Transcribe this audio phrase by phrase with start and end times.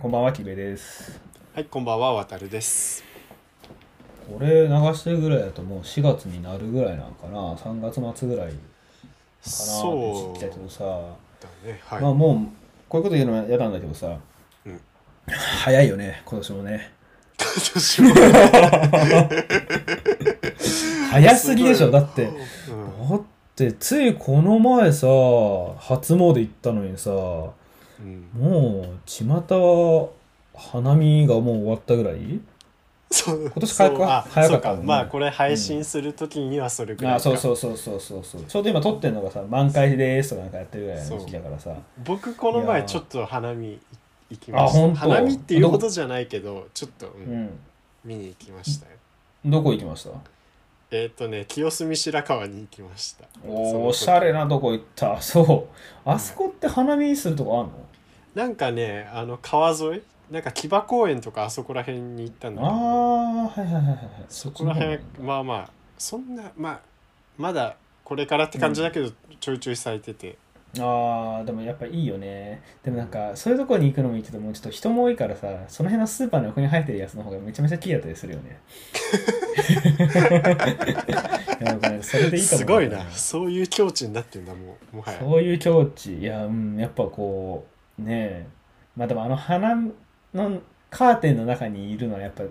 [0.00, 1.20] こんばんは、キベです。
[1.54, 3.04] はい、こんばんは、わたるです。
[4.32, 7.54] これ流してるぐらいだともう4月になるぐらいなんかな。
[7.54, 8.56] 3月末ぐらいかなっ
[9.44, 10.84] てそう時期だけどさ。
[10.84, 10.90] だ
[11.66, 12.00] ね、はい。
[12.00, 12.38] まあもう、
[12.88, 14.16] こういうこと言うのは嫌なんだけどさ。
[14.64, 14.80] うん
[15.26, 16.92] 早いよね、今年もね。
[17.38, 18.14] 私も
[21.10, 22.24] 早すぎでしょ、だって。
[22.24, 22.38] うん
[23.10, 23.22] だっ
[23.54, 25.06] て、ついこの前さ、
[25.76, 27.10] 初詣行ったのにさ、
[28.00, 28.28] うん。
[28.34, 30.08] もう、巷は
[30.54, 32.40] 花見がもう終わったぐらい？
[33.10, 33.40] そう。
[33.42, 34.06] 今年早くそう。
[34.06, 37.10] あ早かったもんまあ、これ配信するときにはそれぐら。
[37.10, 37.16] いか。
[37.16, 38.24] あそうそうそうそうそう。
[38.24, 41.74] そうちょうど今撮ってるのがさ満開ですとかなんかやってるぐらいの時期だからさ。
[42.04, 43.80] 僕、この前ちょっと花見
[44.30, 44.78] 行きました。
[44.78, 44.98] あ本当。
[45.00, 47.44] 花見っていうほどじゃないけど、ちょっと、ううん。
[47.44, 47.50] ん
[48.04, 48.92] 見に行きましたよ。
[49.44, 50.10] どこ行きました？
[50.90, 53.24] えっ、とね、清澄白河に行きました。
[53.46, 55.20] おおしゃれなとこ行った。
[55.20, 56.08] そう。
[56.08, 57.72] あそこって花見するとこあんの？
[58.34, 60.02] なんかね、あの川沿い？
[60.30, 66.80] なんか木場公園とかあそこら辺に行ったんだけどああはいはいはいはいそこら辺まあまあそんなまあ
[67.36, 70.36] まだこれからって感じだけど、ちょいちょい咲いてて。
[70.78, 72.62] ああでもやっぱいいよね。
[72.84, 78.60] でもなんかそういうとこに行くのもいいけどもうちょっと人も多いからさその辺のスーパーの横に生えてるやつの方がめちゃめちゃ綺麗だったりするよね。
[81.60, 82.58] やっぱねそれでいいと思う。
[82.58, 83.10] すごいな。
[83.10, 85.18] そういう境地になってんだもうもはや。
[85.18, 86.18] そういう境地。
[86.18, 87.69] いやうんやっぱこう
[88.04, 88.14] ね
[88.46, 88.46] え。
[88.96, 89.74] まあでもあの花
[90.34, 92.42] のカーテンの中にいるのはやっぱ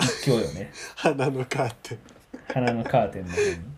[0.00, 0.70] 一興よね。
[0.96, 1.98] 花のカーテン。
[2.52, 3.72] 花のカーテンの中に。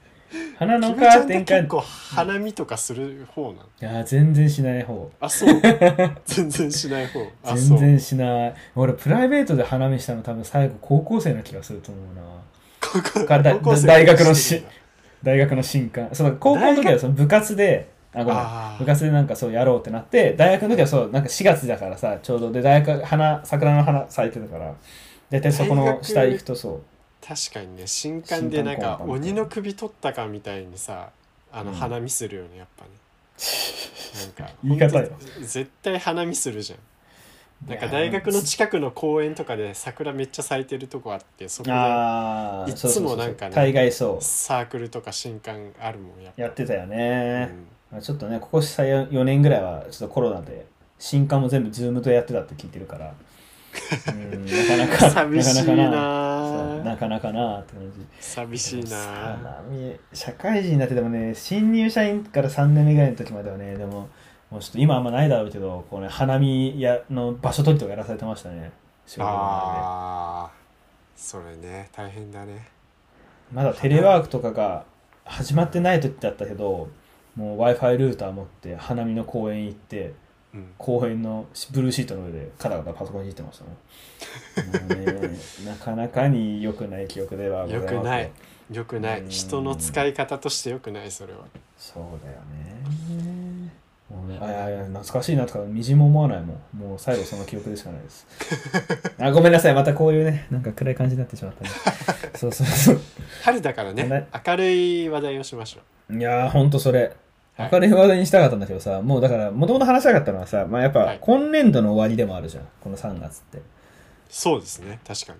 [0.58, 3.92] 花のカーテンかて結構花見とかする方なの？
[3.92, 5.10] いや全然しない方。
[5.20, 5.60] あ そう。
[6.24, 7.20] 全然しない方。
[7.54, 8.54] 全然しない。
[8.74, 12.22] 俺プライベートで花見したの多分最後高校生な気がすると思うな。
[12.80, 14.64] 高校生大学のし
[15.22, 16.08] 大学の新刊。
[16.12, 18.78] そう高校の時はその部活であごめん。
[18.78, 22.52] 部活でなんかそうやろうってなって大学の時はそうなんか4月だからさちょうど。
[22.52, 24.74] で大学花桜の花咲いてたから
[25.30, 26.82] 大体そこの下行くとそう。
[27.26, 31.10] 確かにね新刊でなんか鬼の首取ったかみたいにさ
[31.52, 31.76] あのうん。
[31.76, 32.90] 花見するよねやっぱね。
[34.38, 35.10] なんか言い方よ。
[35.40, 36.78] 絶対花見するじゃん。
[37.68, 41.70] なんか大学の近くの公園とかで桜めっちゃ咲いてるとこあってそこ
[42.66, 44.22] でいつもなんかね大概そう。
[44.22, 46.42] サークルとか新刊あるもんやっぱ。
[46.42, 47.48] やってたようね、ん。
[47.48, 47.48] まあ
[48.00, 50.66] ちょっとねここ4年ぐらいはちょっとコロナで
[50.98, 53.14] 新刊も全部ズームとやってたって聞いてるから。
[54.06, 58.06] うんなかなか 寂しいなかなかなかなって感じ。
[58.20, 59.60] 寂しいな
[60.12, 64.08] 社会人になってでもね新入社員から3年目ぐらいの時まではねでも
[64.50, 68.70] もうちょっと今あんまないだろうけどこう、ね、花見やの場所取りとかやらされてましたね。
[69.18, 72.54] あーそれね大変だね。
[72.54, 72.60] で
[73.52, 74.84] まだテレワークとかが
[75.24, 76.88] 始まってない時だったけど
[77.36, 80.14] もう w i f i ルーター持って花見の公園行って
[80.54, 80.72] うん。
[80.78, 88.30] 公園のブルーシートの上でカタカタパソコンいじってましたねねなかなかに良くない記憶ではございます良くない。
[88.72, 89.26] よくなうん。
[89.26, 91.40] い人の使い方としてよくないそれは。
[91.76, 93.72] そうだよね。
[94.08, 96.78] もうねあいやいや懐かしいなとかみじんも思わないもん。
[96.78, 98.26] もう最後その記憶でしかないです。
[99.20, 99.74] あごめんなさい。
[99.74, 101.70] またこういうねなんか暗い感じになってしまったね。
[102.36, 103.00] そうそうそう。
[103.42, 104.28] 春だからね。
[104.46, 107.14] 明るい話題をしましょういやーほんとそれ。
[107.56, 107.70] はい。
[107.72, 111.18] 明るい話題にしたかったんだけどさ、もうだから、もともと話したかったのはさ、まあやっぱはい。
[111.20, 113.62] 今年度の終わりでもあるじゃん、この3月って。
[114.28, 115.00] そうですね。
[115.06, 115.38] 確かに。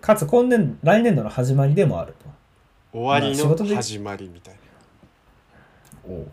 [0.00, 2.14] かつ今年、来年度の始まりでもある
[2.92, 3.70] 終わりまあ仕事で。
[3.70, 4.54] の始まりみたい
[6.04, 6.08] と。
[6.12, 6.26] お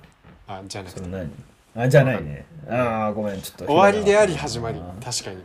[0.48, 1.08] なあじゃなくて。
[1.08, 1.30] 何？
[1.76, 2.46] あ、じゃないね。
[2.70, 3.66] ああ、ごめん、ちょっと。
[3.66, 4.80] 終わりであり始まり。
[5.04, 5.44] 確かに。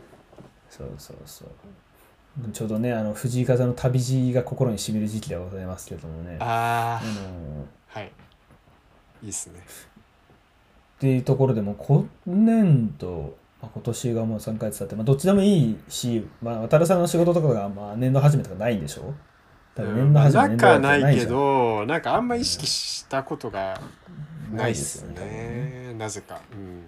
[0.69, 1.49] そうそうそう。
[2.53, 6.37] ちょうどね、あの、藤井風の旅路が心にしみる時期ではございますけどもね。
[6.39, 8.11] ああのはい。
[9.23, 9.59] いいっすね。
[9.59, 19.13] っていうところでも今年度、まあ、今年がもう3ヶ月経って、まあ、どっちでもいいし、まあ、渡るさんの仕事とかが、まあ、年度始めとかないんでしょ？
[19.75, 22.01] 多分年度始め、な年度かないけどなん。
[22.01, 23.79] かあんま意識したことが
[24.51, 24.55] ん。
[24.55, 25.93] ないっす多分ね。
[25.97, 26.41] なぜか。
[26.53, 26.83] うん。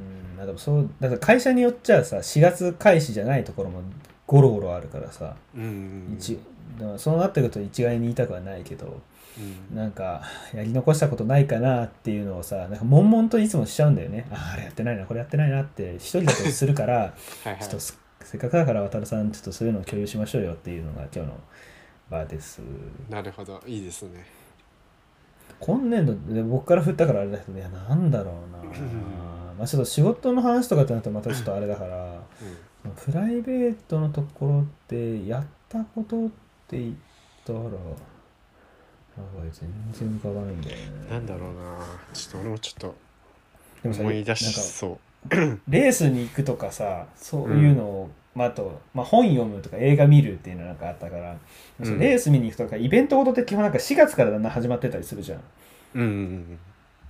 [0.00, 3.80] うん、まあでもそう、だから会社によっちゃさ、4月開始じゃないところも
[4.26, 5.66] ゴロゴロあるからさ、うんう
[6.12, 6.38] ん一
[6.78, 9.00] だからそうなってくると一概に言いたくはないけど、
[9.38, 10.22] うんなんか、
[10.54, 14.26] やり残したことないかなっていうのをさ、なんか悶々といつもしちゃうんだよね。
[14.30, 16.94] ああ、あれやってないな、これやってないなって、一人だとするから、
[17.44, 21.40] はいはいちょっとすせっかくだから渡さん、ちょっとそういうのを共有しましょうよっていうのが今日の
[22.10, 22.60] 場です。
[23.08, 24.24] なるほどいいですね
[25.60, 28.62] 今年度で僕から振ったからあれだけど、いや、なんだろうな。
[29.56, 32.20] まあちょっと仕事の話とかってなるとまたちょっとあれだから、うん
[33.04, 36.28] プライベートのところでやったことっ
[36.68, 36.94] て言っ
[37.44, 37.66] たら、や
[39.22, 41.10] ばい、全然浮かばないんだよね。
[41.10, 41.78] なんだろうな。
[42.12, 42.94] ちょっと俺もちょっと
[43.84, 44.98] 思い出しそ
[45.68, 51.36] レースに行くとかさそういうのを、まあ、あと、まあ、本読むとか映画見るっていうのなんかあったから、
[51.80, 51.98] うん。
[51.98, 55.40] レース見に行くとかイベントごとって基本なんか4月からだんだん始まってたりするじゃん。
[55.94, 56.58] うんうん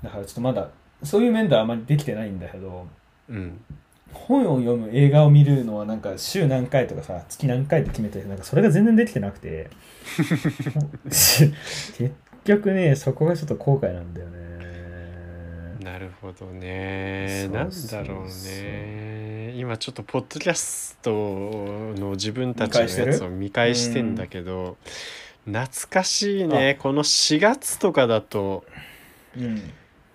[0.02, 0.68] だからちょっとまだ
[1.02, 2.86] そういう面ではあまりできてないんだけど
[3.28, 3.60] うんうん
[4.12, 9.70] 本を読む映画を見るのはなんか週何回とかさ月何回って決めてなんかそれが全然できてなくて。
[11.06, 11.52] 結
[12.44, 14.36] 局ねそこがちょっと後悔なんだよね。
[15.82, 17.48] なるほどね。
[17.48, 19.54] なんだろうね。
[19.56, 24.76] 今ちょっとポッドキャストの自分たちのやつを見返してんだけど
[25.44, 26.76] 懐かしいね。
[26.80, 28.64] この4月とかだと
[29.36, 29.72] うん。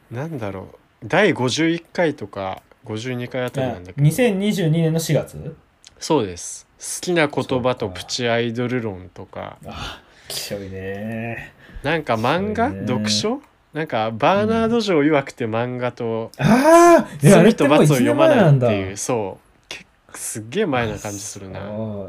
[0.10, 1.08] なんだろう。
[1.08, 4.08] 第51回とか52回あたりなんだけど。
[4.08, 5.56] 2022年の4月？
[6.00, 6.68] そうです。
[6.80, 9.58] 好きな言葉とプチアイドル論とか。
[9.66, 11.54] あきしょいね。
[11.84, 13.42] なんか漫画、読書？
[13.74, 18.98] なんかバーナード・ジョー曰くて漫画とあ罪と罰を1年読まないっていう。
[18.98, 19.60] そう。
[19.70, 21.62] けすっげえ前な感じするな。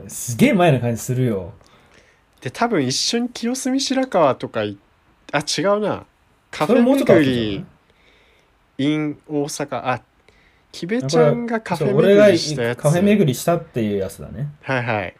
[0.09, 1.53] すげえ前な感じするよ。
[2.41, 4.77] で多分一緒に清澄白河とかい
[5.33, 6.05] あ違うな。
[6.51, 7.65] カフェ巡り。
[8.79, 9.77] in 大阪。
[9.87, 10.03] あ
[10.73, 12.81] キベちゃんがカフェ巡りしたやつ。
[12.81, 14.49] カフェ巡りしたっていうやつだね。
[14.63, 15.15] はいはい。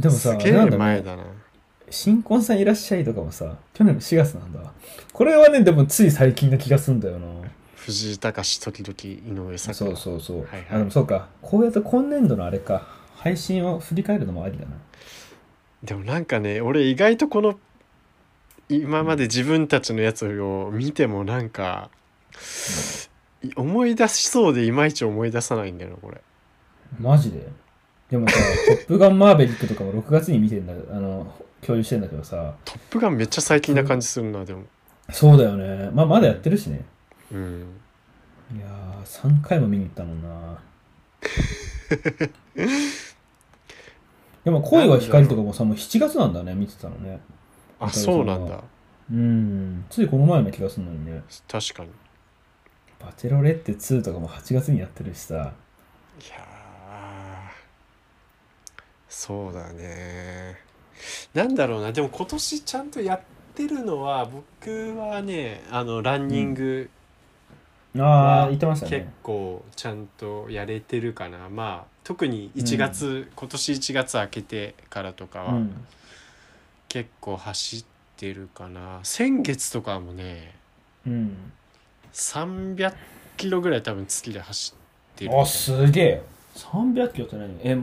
[0.00, 1.24] でもさすげえなんだろう前だな。
[1.90, 4.72] 新婚さんいらっしゃいとかもさ去年の4月なんだ。
[5.12, 7.28] これはねでもつい最近な気がすんだよな。
[7.76, 10.66] 藤井隆時々井上咲そうそうそう、はいはい。
[10.70, 11.28] あでもそうか。
[11.42, 13.00] こうやって今年度のあれか。
[13.16, 14.72] 配信を振り返るのもありだな。
[15.84, 17.56] でもなんかね俺意外とこの
[18.68, 21.90] 今まで自分たちのやつを見てもなんか
[22.32, 22.36] い
[23.56, 26.20] 思い出しそうでいまいち思い出さないんだよなこれ。
[26.98, 27.46] マジで？
[28.10, 28.36] でもさ
[28.68, 34.64] 「トップガンマーヴェリック」とかも6月に見てんだあの共有してんだけどさ「トップガン」めっちゃ最近な感じするなでも。
[35.10, 35.90] そうだよね。
[35.92, 36.84] まあまだやってるしね。
[37.32, 37.66] うん。
[38.54, 40.58] いやー3回も見に行ったもんな。
[44.44, 47.20] でも恋は光とかもさもう7月なんだね見てたのね。
[47.80, 48.60] あそうなんだ。
[49.10, 49.84] うん。
[49.90, 51.22] ついこの前の気がするのにね。
[51.48, 51.90] 確かに
[53.04, 55.34] バチェロレッテ2とかも8月にやってるしさ。
[55.34, 57.52] いやー
[59.08, 60.56] そうだね。
[61.34, 61.92] なんだろうな。
[61.92, 63.20] でも今年ちゃんとやっ
[63.54, 66.90] てるのは僕はねあのランニング
[67.98, 75.86] ああ言ってました結ね構ちゃんとやれてるかな、まあ特に1月、今年1月明けてからとかはうん。
[76.88, 77.84] 結構走っ
[78.16, 80.54] てるかな、先月とかもね
[81.06, 81.52] うん
[82.12, 82.94] 300
[83.36, 86.22] キロぐらい多分月で走ってるあすげえ。
[86.56, 87.58] 300キロって何？
[87.62, 87.78] え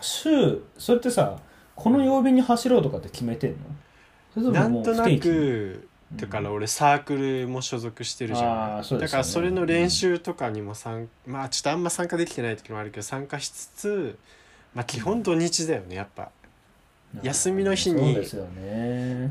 [0.00, 1.38] 週それってさ
[1.74, 3.56] この曜日に走ろうとかって決めてんの？
[4.32, 9.06] それとももうなんとな不定期くだから俺サークルも所属してるじゃん、うですよね。
[9.06, 14.18] だからそれの練習とかにも参まあちょっとあんま参加できてない時もあるけど参加しつつ
[14.74, 16.30] まあ基本土日だよねやっぱ
[17.22, 18.18] 休みの日に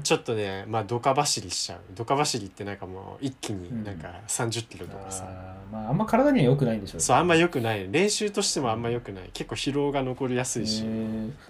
[0.04, 1.80] ちょっとねまあドカ走りしちゃう。
[1.96, 7.92] ドカ走りってなんかもう一気になんか30キロとかさ、あーまああんま体には良くないんでしょそうあんまよ良くない。
[7.92, 9.30] 練習としてもあんま良くない。
[9.34, 10.86] 結構疲労が残りやすいし、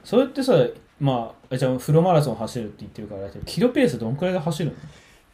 [0.04, 0.54] それってさ
[1.00, 4.76] まあじゃあフルマラソン走るって言ってるからキロペースどんくらいで走るの？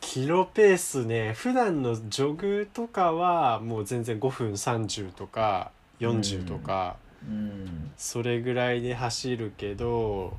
[0.02, 6.96] キロペースね普段のジョグとかはもう全然5分30とか40とか、
[7.28, 7.92] うん。
[7.98, 10.38] それぐらいで走るけど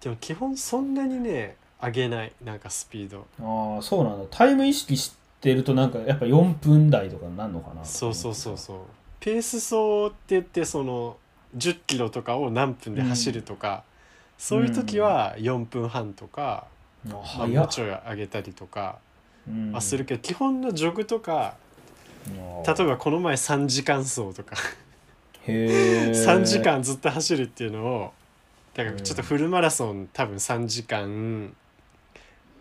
[0.00, 3.26] でも基本そんなにね上げないなんかスピード。
[3.40, 4.26] ああそうなんだ。
[4.30, 7.84] タイム意識してるとなんかやっぱ4分台とかになるのかな。
[7.84, 8.78] そうそうそうそう。
[9.20, 11.16] ペース走って言ってその
[11.56, 13.82] 10キロとかを何分で走るとか、
[14.38, 16.66] そういう時は4分半とか、
[17.06, 18.98] あまあ、もうちょい上げたりとか
[19.48, 19.72] うん。
[19.72, 21.54] はするけど、基本のジョグとか
[22.26, 24.56] 例えばこの前3時間走とか。
[25.46, 28.12] へえ3 時間ずっと走るっていうのを
[28.74, 31.54] だからちょっとフルマラソン多分3時間、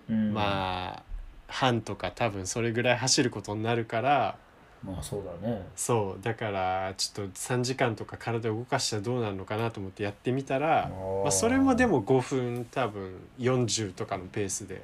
[0.10, 0.34] うん。
[0.34, 1.04] まあ
[1.48, 4.38] 半とか多分それぐらい走ることになるから
[4.84, 5.68] まあそうだね。
[5.76, 10.90] そうだからちょっと3時間とか体を動かしたらどうなるのかなと思ってやってみたら、
[11.24, 14.82] まあ、それもでも5分多分40とかのペースで。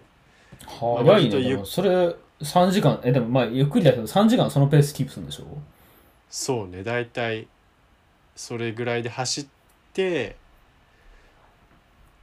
[0.65, 5.46] 早い割とゆねそれ3時間えでもまあゆっくりだけど3時間そのペースキープするんでしょ？
[6.29, 7.48] そうね大体
[8.36, 9.48] それぐらいで走っ
[9.94, 10.36] て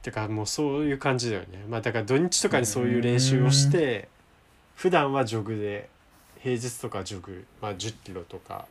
[0.03, 1.65] てかもうそういう感じだよね。
[1.67, 4.07] まあだから土日とかにそういう練習をして
[4.75, 5.89] 普段はジョグで
[6.39, 8.65] 平日とかジョグ、まあ、1 0キロとか。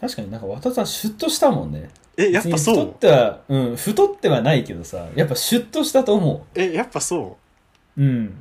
[0.00, 1.88] 確かになんか渡さんシュッとしたもんね。
[2.16, 7.38] えやっぱ別に太っそうてはうん太ってはないけどさやっぱシュッとしたと思えやっぱそ
[7.96, 8.02] う？
[8.02, 8.24] ううん。
[8.24, 8.32] やっ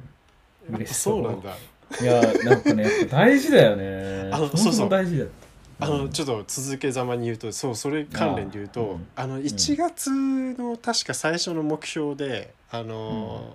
[0.71, 1.23] ぱ嬉しそう。
[1.23, 1.55] そうなんだ。
[2.01, 4.29] いやなんかねやっぱ大事だよね。
[4.33, 4.89] あそうそう。
[4.89, 5.25] 大事だ
[5.79, 13.53] あのうんちょっと続けざまに言うとそうそれ関連で言うとあの1月の確か最初の目標であの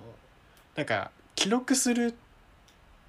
[0.75, 2.13] なんか記録するっ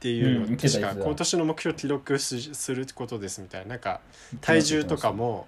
[0.01, 3.71] ていううんの確か今年の目標記録すすることですみたいな。
[3.71, 4.01] なんか
[4.41, 5.47] 体重とかも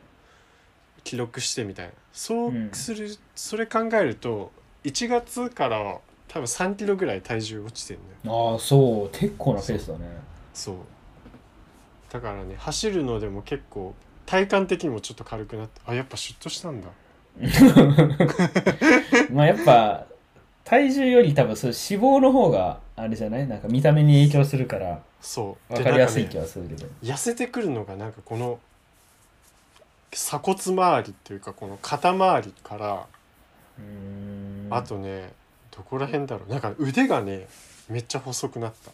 [1.05, 1.93] 記録してみたいな。
[2.13, 2.71] そううん。
[2.73, 4.53] するそれ考えると
[4.85, 8.53] 1月から多分3キロぐらい体重落ちてるんだよ。
[8.53, 9.19] ああそう。
[9.19, 10.07] 結構なペースだね。
[10.53, 10.77] そう
[12.13, 13.95] だからね走るのでも結構
[14.27, 16.89] 体感的にもちょっと軽くなってあやっぱシュッとしたんだ。
[19.33, 20.05] まあやっぱ
[20.65, 23.49] 体重より多分そう脂肪の方があれじゃない？
[23.49, 25.75] なんか見た目に影響するからそう。
[25.75, 28.61] 分かりやすい気はするけど、痩せてくるのがなんかこの
[30.11, 33.07] 鎖骨周りっていうかこの肩周りから
[34.71, 35.33] あとね
[35.75, 36.51] どこら辺だろう？
[36.51, 37.49] なんか腕がね
[37.89, 38.91] めっちゃ細くなった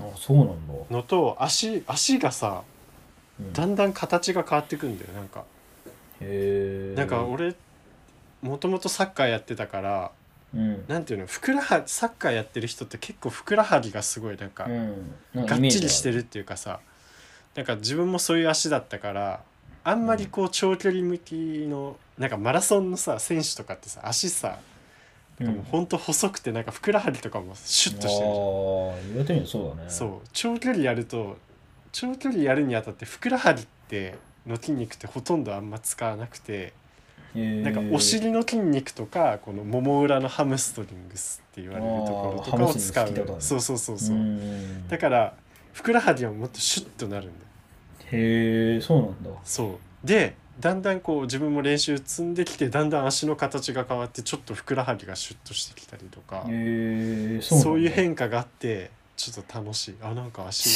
[0.00, 0.52] あそうなんだ、
[0.90, 2.62] のと足足がさ
[3.40, 3.52] うん。
[3.52, 5.44] だんだん形が変わってくんだよなんか。
[6.20, 7.54] へえなんか俺
[8.42, 10.10] もともとサッカーやってたから
[10.54, 10.84] うん。
[10.88, 15.14] なんていうのふくらはサッカーやってる人って結構ふくらはぎがすごいなんかうん。
[15.34, 16.80] なんかがっイメージはちりしてるっていうかさ
[17.54, 19.42] なんか自分もそういう足だったから
[19.84, 21.34] あんまりこう長距離向き
[21.68, 24.58] のなんかマラソンのさ選手とかってさ足さ
[25.40, 25.46] うん。
[25.48, 28.28] もうほんと細くてなんかふくらはぎとかもシュッとしてるじゃん。
[28.28, 28.34] ああ
[29.08, 29.90] 言われてみるとそうだね。
[29.90, 30.28] そう。
[30.32, 31.36] 長距離やると
[31.92, 34.16] 長距離やるにあたってふくらはぎって
[34.46, 36.72] の筋肉ってほとんどあんま使わなくて
[37.34, 37.62] へー。
[37.62, 44.16] なんかお尻の筋肉とかこのもも裏のハムストリングスって言われるところとかをあーハムスト使リングス聞いたことあるうそうそうそうそう。
[44.16, 44.88] ううん。
[44.88, 45.34] だへから
[45.72, 47.48] ふくらはぎはもっとシュッとなるんだよ。
[48.10, 49.30] えそうなんだ。
[49.44, 50.06] そう。
[50.06, 57.70] でだんだんこう自分も練習積んできてだんだん足の形が変わってちょっとふくらはぎがシュッとしてきたりとかへえそうなんだ。
[57.70, 59.96] そういう変化があってちょっと楽しい。
[60.02, 60.68] あなんか足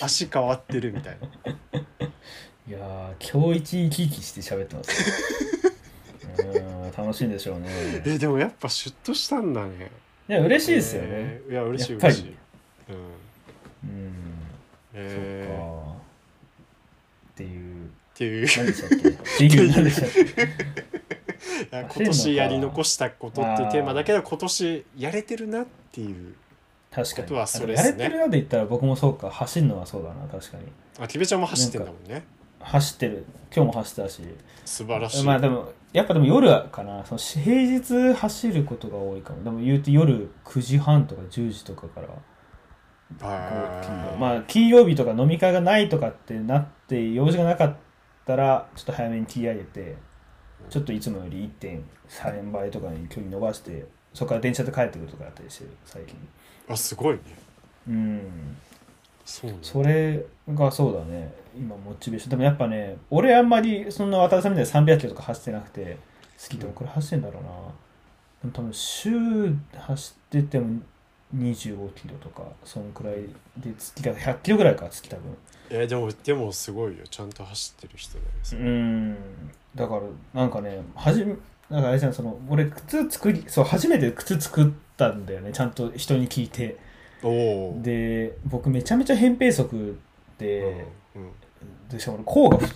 [0.00, 1.52] 足変わってるみたいな。
[2.68, 5.72] いやー今日一生き生きして喋ってます
[6.96, 7.68] 楽しいんでしょうね。
[8.06, 9.90] えでもやっぱシュッとしたんだね。
[10.28, 12.36] いや嬉しいですよね、えーいや嬉しい嬉しい。
[12.88, 12.96] うん。
[13.88, 14.12] うん。
[14.94, 15.81] えーそっか
[18.22, 19.72] っていう。
[21.72, 26.34] 今年やり残したことっていうテーマだけど今年やれてるなっていう。
[26.90, 27.28] 確かに。
[27.28, 28.02] ことはそれっすね。
[28.02, 29.30] やれてるなで言ったら僕もそうか。
[29.30, 30.64] 走るのはそうだな確かに。
[31.00, 32.24] あキベちゃんも走ってんだもんね。
[32.60, 33.24] 走ってる。
[33.54, 34.22] 今日も走ったし。
[34.64, 37.04] 素晴らしい、まあでもやっぱでも夜かな。
[37.04, 39.42] その平日走ることが多いかも。
[39.42, 42.08] でも言うと夜9時半とか10時とかから。
[44.18, 47.91] まあ金曜日とか飲み会がないとかってなって用事がなかった
[48.26, 49.96] らちょっと早めに切り上げて
[50.70, 56.16] ちょっといつもより1.3倍とかに距離伸ばしてそこから電車で帰ってくるとかやったりしてる最近。
[56.68, 57.20] あすごいね。
[57.88, 58.56] うん。
[59.24, 59.58] そうね。
[59.62, 61.32] それがそうだね。
[61.56, 62.30] 今モチベーション。
[62.30, 65.98] でもやっぱね俺あんまりそんな渡辺さんみたいに300キロとか走ってなくて
[66.42, 67.48] 好きでもこれ走ってんだろうな。
[68.42, 69.10] でも多分週
[69.74, 70.80] 走ってても
[71.34, 73.14] 25キロとかそのくらい
[73.56, 75.36] で月が100キロぐらいか月多分
[75.74, 77.04] えーでもでもすごいよ。
[77.10, 78.60] ちゃんと走ってる人だよそれ。
[78.60, 79.16] うん。
[79.74, 80.02] だから
[80.34, 81.34] なんかねはじめ
[81.70, 85.50] なんかあれじゃんその俺靴作りそう初めて靴作ったんだよね。
[85.52, 86.76] ちゃんと人に聞いて。
[87.24, 89.96] おおで僕めちゃめちゃ扁平足
[90.38, 91.30] で、うん
[91.88, 92.74] でしかも俺甲がふ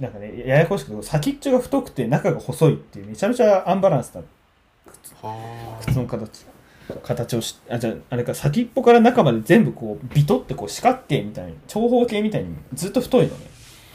[0.00, 4.22] なんかねややこしくて先っちょが太くて中が細いっていうめちゃめちゃアンバランスな
[5.22, 6.44] は靴の形
[7.02, 13.46] 形をしあじゃああれか先っぽから中まで全あこうビトってこう四角形みたいに長方形みたいにずっと太いのね。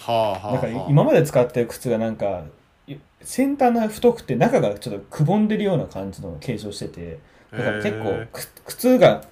[0.06, 0.54] あはあはあ。
[0.54, 2.44] だから今まで使ってる靴がなんか
[2.88, 7.20] い先端が太くて中がちょっとくぼんでるような感じの形状してて
[7.52, 8.28] だから結構
[8.66, 9.24] 靴が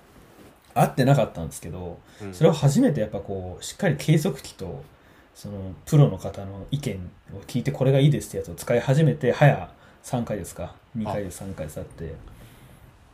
[0.74, 2.00] 合ってなかったんですけど
[2.32, 4.84] それを初めてやっぱこうしっかり計測器と
[5.36, 9.70] そのプロの方の意見を聞いてこれがいいですってやつを使い始めて早
[10.04, 12.06] 3回ですか？2回です3回ですあって。
[12.06, 12.10] ん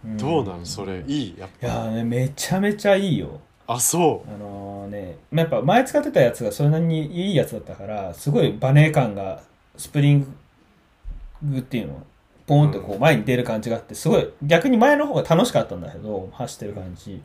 [0.05, 0.65] どうなの？
[0.65, 1.03] それ。
[1.07, 1.35] いい？
[1.37, 1.65] やっい
[1.97, 3.41] やめちゃめちゃいいよ。
[3.69, 9.41] あそあのねまあやっぱ前使ってたやつがそれなりにいいやつだったからすごいバネ感が
[9.75, 10.35] スプリン
[11.43, 12.01] グっていうの
[12.45, 17.21] ポーンとこう前に出る感じがあってすごい逆に前の方が楽しかったんだけど走ってる感じ。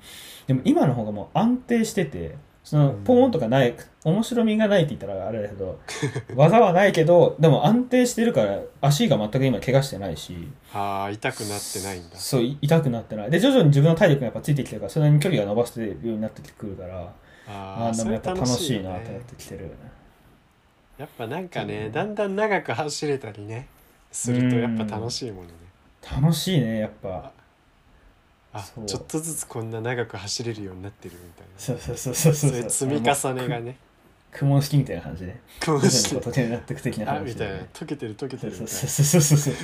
[0.48, 5.78] でも今の方がもう安定しててそのポーンとかない面白みがないって言ったらあれだけど
[6.36, 10.32] 技はないけどでも安定してるから足が全く今怪我してないし。
[10.34, 12.16] うああ痛くなってないんだ。
[12.16, 13.30] そうい痛くなってない。
[13.30, 17.10] で徐々に自分の体力がやっぱついてきてるからそれなりに距離が伸ばせるようになってくるからあ
[17.48, 19.24] ああでもやっぱ楽しいなよってなっね。
[19.26, 19.70] てきてる。
[20.98, 23.66] やっぱなんかねだんだん長く走れたりね
[24.12, 25.54] するとやっぱ楽しいものね。
[26.20, 27.30] 楽しいね、やっぱ。
[28.52, 31.52] あちょっとずつこんな長く走れるようになってるみたいな。
[31.56, 33.76] そうそうそうそうそういう積み重ねがね。
[34.32, 35.36] 雲式みたいな感じで。
[35.64, 37.56] こう徐々にしてこう溶けになっていく的なあ話みたいな。
[37.72, 39.54] 溶けてる溶けてそうるみたいそうそうそうそう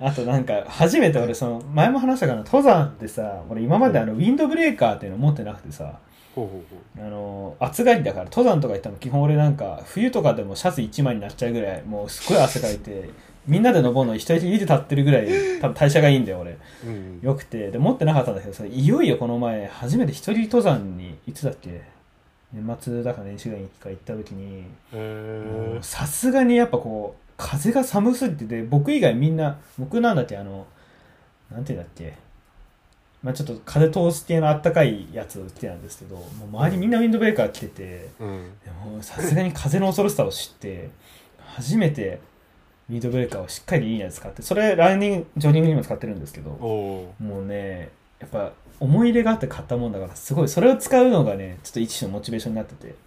[0.00, 5.90] あとなんか初めて俺その前も話したかな登山ってさ俺今まであのウィンドブレーカーっていうの持ってなくてさな
[6.36, 13.10] ほうほうほあの暑がりだから登山とか行っても基本俺なんか冬とかでもシャツ1枚になっちゃうぐらいもうすっごい汗かいて
[13.48, 15.26] みんなで登るの一人家で立ってるぐらい
[15.60, 16.52] 多分代謝がいいんだよ俺。
[16.52, 17.20] ううん。
[17.22, 17.70] よくて。
[17.70, 21.82] で持ってなかったんだけどさいよいよこの前初めて一人登山にいつだっけ？
[22.52, 24.64] 年末だか年始ぐらい行った時に。
[24.92, 25.82] えー。
[25.82, 30.66] さすがにやっぱこう風が寒すぎてて僕以外みんな僕なんだっけあの
[31.50, 32.14] なんていうんだっけ？
[33.22, 38.08] まあちょっと風通す系のあったかいやつを売ってたんですけどもう周りみんなウィンドブレーカー着てて
[39.00, 40.90] さすがに風の恐ろしさを知って
[41.56, 42.20] 初めて
[42.88, 47.90] ウィンドブレーカーをしっかりいいやつ使ってそれランニングジョギングにも使ってるんですけどもうね
[48.20, 50.48] やっぱ思い入れがあって買ったもんだからすごい。
[50.48, 52.94] それを使うのがねちょっと一種のモチベーションになってて。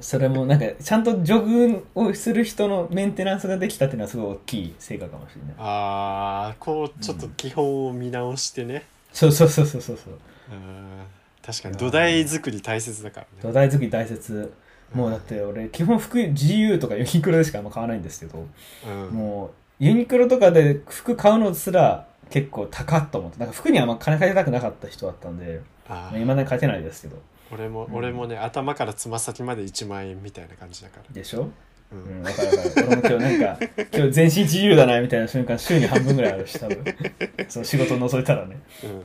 [0.00, 5.54] それもなんかちゃんとジョグをする人のメンテナンスができたっていうのはすごい大きい成果かもしれない。
[5.58, 10.14] ああこうちょっと基本を見直してね、そうそうそうそうそうそう。
[10.52, 11.02] うん。
[11.44, 13.28] 確かに土台作り大切だからね。
[13.40, 14.52] 土台作り大切
[14.94, 18.46] もうだって俺基本服 GU とかユニクロでしかあんま買わないんですけど
[18.86, 19.46] うんも
[19.80, 27.16] うユニクロとかで服買うのすら結構高っと思ってなんか服にはあんま金かけたくなかった人だったんであいまだに勝てないですけど
[27.52, 31.48] 俺も、うん俺もね頭からつま先まで1万円みたいな感じだからでしょ？
[31.92, 32.86] ううんん、わかるわかる。
[32.88, 33.66] 俺も今日なんか、
[33.96, 36.82] 今日全身自由だなみたいな瞬間、週に半分ぐらいあるし、多分。
[37.48, 38.56] そう、仕事覗いたらね。
[38.82, 39.02] うんうん。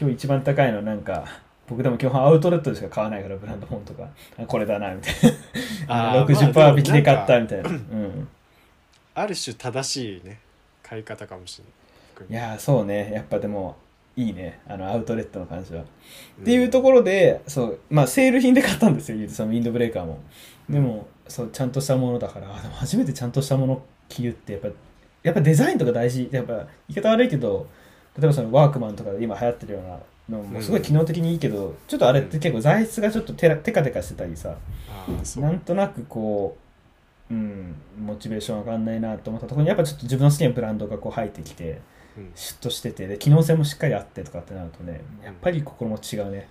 [0.00, 1.24] 今日一番高いのなんか、
[1.68, 4.08] 僕でも基本アウトレットでしか買わないから、ブランド本とか。
[4.38, 5.14] あこれだな、みたい
[5.86, 6.12] な。
[6.20, 7.70] あー60%まあ引きで買ったみたいな。
[7.70, 8.28] うん。
[9.14, 10.40] ある種正しいね
[10.82, 11.72] 買い方かもしれない
[12.30, 13.10] いやー、そうね。
[13.12, 13.76] やっぱでも、
[14.16, 14.60] いいね。
[14.66, 15.80] あの、アウトレットの感じは。
[15.80, 15.86] んっ
[16.44, 20.20] ていうところで、そう、まあ、セール品で買ったんですよ、そのウィンドブレーカーも。
[20.70, 24.68] でも、そう、ちゃんとしたものだから、あでも初めてちゃんとしたもの着るって、やっぱ、
[25.22, 26.28] やっぱデザインとか大事。
[26.30, 27.66] やっぱ、言い方悪いけど、
[28.18, 34.56] 例えばそのワークマンとかで今流行ってるようなのもすごい機能的にいいけど、ちょっとあれって結構材質がちょっとテラテカテカしてたりさ、
[35.36, 36.56] なんとなくこ
[37.30, 41.80] う、うん、モチベーション上がんないなと思ったところに、やっぱちょっと自分の好きなブランドがこう入ってきて、
[42.16, 42.30] うん。
[42.34, 46.48] シュッとしててで機能性もしっかりあってとかってなるとねやっぱり心持ち違うね。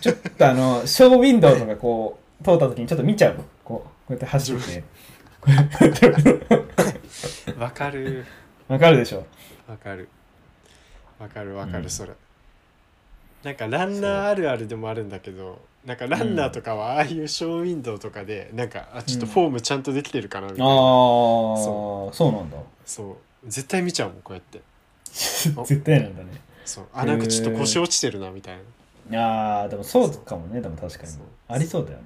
[0.00, 3.36] ちょっとあの ショーウィンドウとかこう通った時にちょっと見ちゃう。
[3.64, 4.82] こうこうやって走って。
[7.58, 8.24] わかる。
[8.68, 9.24] わかるでしょ？
[9.68, 10.08] わかる。
[11.18, 11.84] わかるわかうん。
[11.84, 12.10] るそれ、
[13.44, 22.56] なんかランナーあるあるでもあるんだけどなんかランナーとかはああいうショーウィンドウとかでなんかあちょっとフォームちゃんとできてるかなみたいな、ああそそうなんだ。
[22.84, 23.16] そう。
[23.46, 24.60] 絶対見ちゃうもんこうやって。
[25.10, 26.40] 絶対なんだね。
[26.64, 26.84] そう。
[26.92, 28.58] あなんかちょっと腰落ちてるなみたい
[29.08, 29.20] な。
[29.20, 30.60] ああでもそうかもね。
[30.60, 31.12] でも確かに。
[31.48, 32.04] ありそうだよね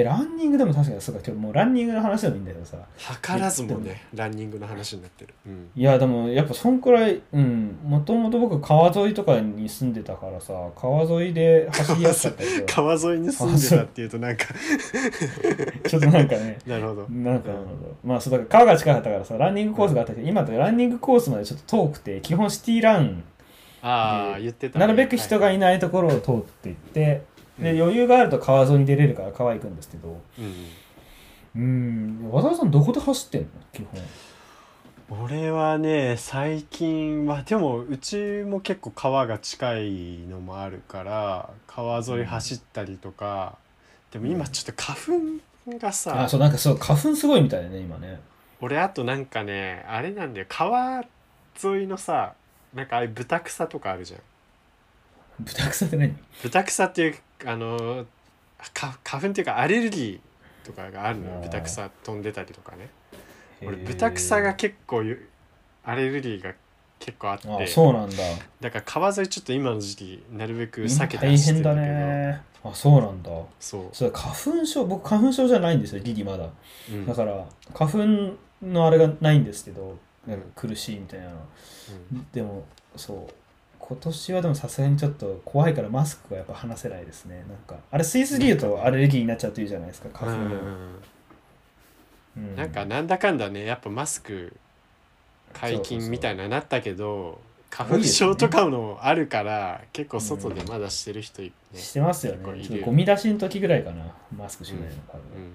[0.00, 2.78] えランニングでも確かにそうか今日もうランニングの話でもいいんだけどさ。
[2.98, 14.46] 図らずもねランニングの話になってる、うん、いやでもやっぱそんくらいうんもともと僕川沿いとかに住んでたからさ川沿いで走りやすかったけど川沿いに住んでたっていうとなんか。
[15.88, 17.06] ちょっとなんかねなるほど。
[17.08, 17.50] なんか、
[18.04, 23.24] まあそうだから川が近かったからさランニングコースがあったけど今ってランニングコースまでちょっと遠くて基本シティラン
[23.82, 27.66] ああ言ってたね、なるべく人がはいないところを通っていって、でうん。
[27.66, 30.20] 余裕があると川沿いに出れるから川行くんですけど。
[30.38, 30.66] うん。
[31.56, 32.30] うん。
[32.30, 33.48] 和田さんどこで走ってんの？
[33.72, 34.00] 基本。
[35.10, 43.56] 俺はね最近はでもうちも結構川が近いのもあるから川沿い走ったりとか、
[44.10, 44.98] でも今ちょっと花
[45.72, 48.20] 粉がさ、あそうなんかそう花粉すごいみたいだね今ね。
[48.60, 50.46] 俺あとなんかねあれなんだよ。
[50.46, 50.98] 川
[51.64, 52.34] 沿いのさ
[52.74, 54.20] なんかああいう豚草とかあるじゃん。
[55.40, 56.14] 豚草って何？
[56.42, 57.14] 豚草っていう
[57.44, 58.06] あの
[58.74, 61.32] か花粉っていうかアレルギーとかがあるのよ。
[61.36, 62.88] あー豚草飛んでたりとかね。
[63.62, 65.28] 俺へー豚草が結構ゆ
[65.84, 66.54] アレルギーが
[66.98, 67.48] 結構あって。
[67.48, 68.16] あそうなんだ。
[68.60, 71.94] だから川沿いちょっと今の時期なるべく避けて大変だ走ってるんだけど。
[71.94, 73.30] ねあそうなんだ。
[73.60, 76.48] そう、そう花粉症僕花粉症じゃないんですよギリまだ。
[76.90, 77.06] うん。
[77.06, 77.98] だから花粉
[78.62, 79.96] のあれがないんですけど
[80.56, 81.32] 苦しいみたいなの。
[82.12, 82.26] うん。
[82.32, 82.64] でも
[82.96, 83.32] そう
[83.88, 87.42] 今年はでもさすがにちょっと怖いからマスクがやっぱ離せないですね。
[87.48, 90.54] なんかあれ吸いすぎるとアレルギーになっちゃうっていうじゃないですか花粉
[92.36, 94.54] うんなんかなんだかんだねやっぱマスク
[95.54, 101.80] 解禁みたいななったけど花粉症とかのあるから結構外でまだしてる人いるね。
[101.80, 102.80] してますよね。
[102.84, 104.04] ゴミ出しの時ぐらいかな
[104.36, 105.52] マスクしないの多分、うんうん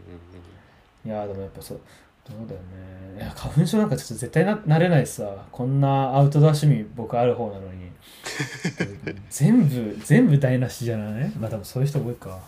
[1.06, 1.78] いやーでもやっぱそう。
[1.78, 1.84] そ
[2.29, 3.17] うだよね。
[3.17, 5.45] いや花粉症なんかちょっと絶対ななれないしさ。
[5.51, 7.91] こんなアウトドア趣味僕ある方なのに。
[9.29, 11.29] 全部全部台無しじゃない？
[11.31, 12.39] まあ多分そういう人多いか。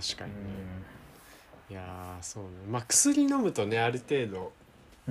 [0.00, 2.48] 確かに、ういやーそうね。
[2.68, 4.52] まあ薬飲むとねある程度、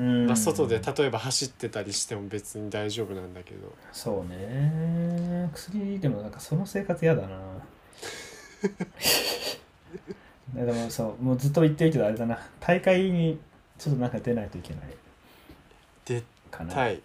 [0.01, 3.71] ん、まあ、外で例えば走ってたりしても別に大丈夫なんだけど。
[3.91, 5.49] そうね。
[5.53, 7.37] 薬でもなんかその生活嫌だな。
[10.65, 12.39] でもそうもうずっと言ってるけどあれだな。
[12.59, 13.39] 大会に
[13.79, 14.83] ちょっとなんか出ないといけない。
[16.05, 16.73] 出かな。
[16.73, 17.01] たい。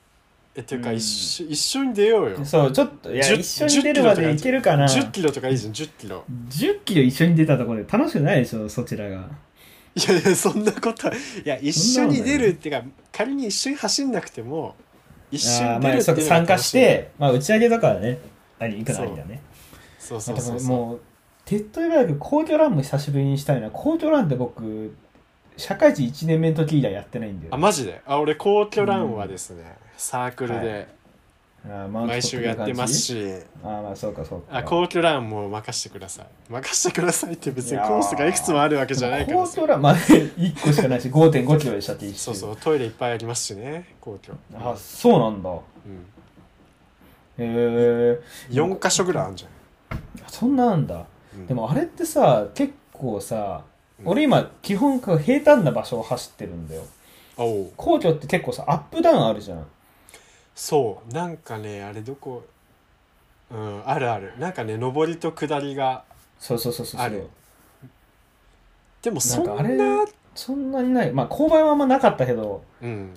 [0.57, 0.97] えっていうかうん。
[0.97, 2.45] 一緒一緒に出ようよ。
[2.45, 4.87] そうちょっといや10一緒に出るまでいけるかな。
[4.87, 6.25] 10キロとかいいじゃん10キロ。
[6.51, 9.29] 10キロ一緒に出たところで楽しくないでしょそちらが。
[9.97, 14.75] いやいやそんなことはいや一緒に出るっていうか仮に一緒に走んなくても
[15.31, 18.19] 一緒に出るっていうのが参加し楽しいて、まあ、打ち上げとかはね
[18.59, 19.41] あり行くのありだね。
[19.99, 20.21] そう。
[20.21, 21.01] そうそうそうももう
[21.45, 23.71] 手っ取り早く皇居ランも久しぶりにしたいな。
[23.71, 24.95] 皇居ランって僕
[25.57, 27.55] 社会人1年目の時以来やってないんだよ。
[27.55, 28.01] あマジで？
[28.07, 30.65] あ俺皇居ランはですね、サークルはい。
[30.65, 30.89] で
[31.67, 34.59] あーマウント毎週やってます取し、あーまあそうかそうか。
[34.59, 36.27] あ皇居ランも任してください。
[36.51, 44.33] 任してくださいって別にコースがいくつもあるわけじゃないから皇居ランまあ1個しかないし5.5キロでしたって一周そうそうトイレいっぱいありますしね皇居。
[44.57, 45.51] あそうなんだ。
[45.51, 45.59] うん。
[45.59, 45.61] へ
[47.39, 49.47] え4箇所ぐらいあるじ
[50.27, 50.97] そんななんだ。
[50.97, 51.07] ゃん、
[51.39, 51.47] うん。
[51.47, 53.74] でもあれってさ結構さうん
[54.05, 56.83] 俺今基本平坦な場所を走ってるんだよ。
[57.37, 57.73] おう。
[57.77, 59.67] 皇居って結構さアップダウンあるじゃん。
[60.55, 61.13] そう。
[61.13, 62.45] なんかねあれどこ？
[63.51, 64.33] うんあるある。
[64.39, 66.05] なんかね上りと下りが
[66.39, 67.29] そうそうそうそうある。
[69.03, 69.55] でもそんな？
[69.55, 71.13] なんかあれそんなにない。
[71.13, 72.63] まあ勾配はあんまなかったけど。
[72.83, 73.15] うん。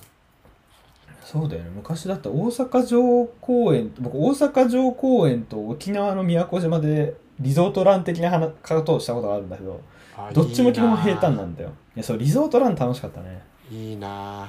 [1.23, 1.71] そうだよね。
[1.75, 9.73] 昔だって大阪城公園僕大阪城公園と沖縄の宮古島でリゾートラン的な話をしたことがあるんだけど。
[9.73, 9.96] あ
[10.33, 11.69] どっちも基本平坦ななんだよ。
[11.95, 13.41] いやそうリゾートラン楽しかったね。
[13.71, 14.47] いいな。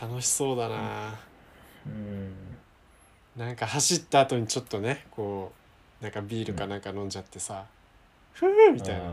[0.00, 1.14] 楽しそうだな。
[1.86, 2.32] うん。
[3.36, 5.52] なんか走った後にちょっとねこ
[6.00, 7.64] うなんかビールかなんか飲んじゃってさ、
[8.32, 9.08] ふーみたいなね。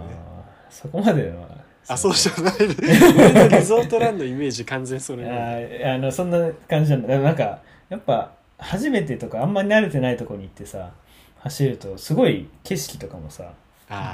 [0.70, 1.48] そこまでは。
[1.88, 2.54] あそうじゃない。
[3.50, 5.28] リゾートランのイメージ完全それ。
[5.28, 10.92] ああのそんな感じなんだなんかやっぱ初めてとかあんまり慣れてないとこに行ってさ
[11.40, 13.54] 走るとすごい景色とかもさ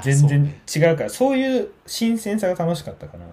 [0.02, 3.26] 全然違うからそういう新鮮さが楽しかったかな。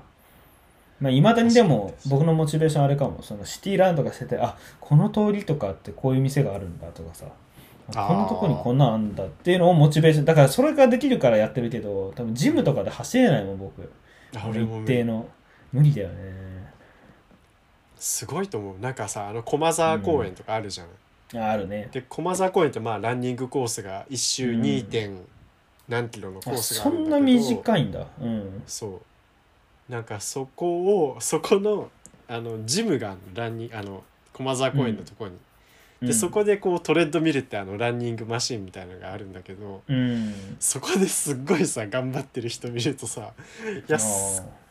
[0.99, 3.21] まあいまだにでも僕のモチベーションあれかも。
[3.21, 7.25] そのシティランドがしててあこの通りとかってこういう店があるんだとかさ。
[7.88, 13.89] こんなとこにこんなんあんだっていうのをモチベーションだからそれができるからやってるけど多分ジムとかで走れないもん僕。
[14.32, 15.27] 一定の。
[15.71, 16.63] 無理だよね。
[17.97, 18.79] すごいと思う。
[18.79, 21.89] なんかさあの駒沢公園とかあるじゃん、ああるね。
[21.91, 24.62] で駒沢公園ってまあランニングコースが一周うん。
[24.62, 24.86] 2.
[24.86, 25.17] 点
[25.87, 28.07] 何キロのコーあスがあそんなるんだけど短いんだ。
[28.21, 28.63] うん。
[28.65, 29.01] そ
[29.89, 29.91] う。
[29.91, 31.91] なんかそこをそこの
[32.27, 35.37] あのジムがランニンあの駒沢公園のところに、
[36.01, 36.13] で、うん。
[36.13, 40.55] そこでこうトレッドミルってあのランニングマシンみたいなのがあるんだけどうん。
[40.59, 43.33] そこですっごいさ頑張ってる人見るとさ
[43.87, 43.99] いや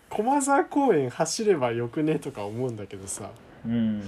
[0.09, 2.19] 駒沢公園走ればよくね？
[2.19, 3.31] とか思うんだけどさ
[3.67, 4.01] うん。
[4.01, 4.07] なん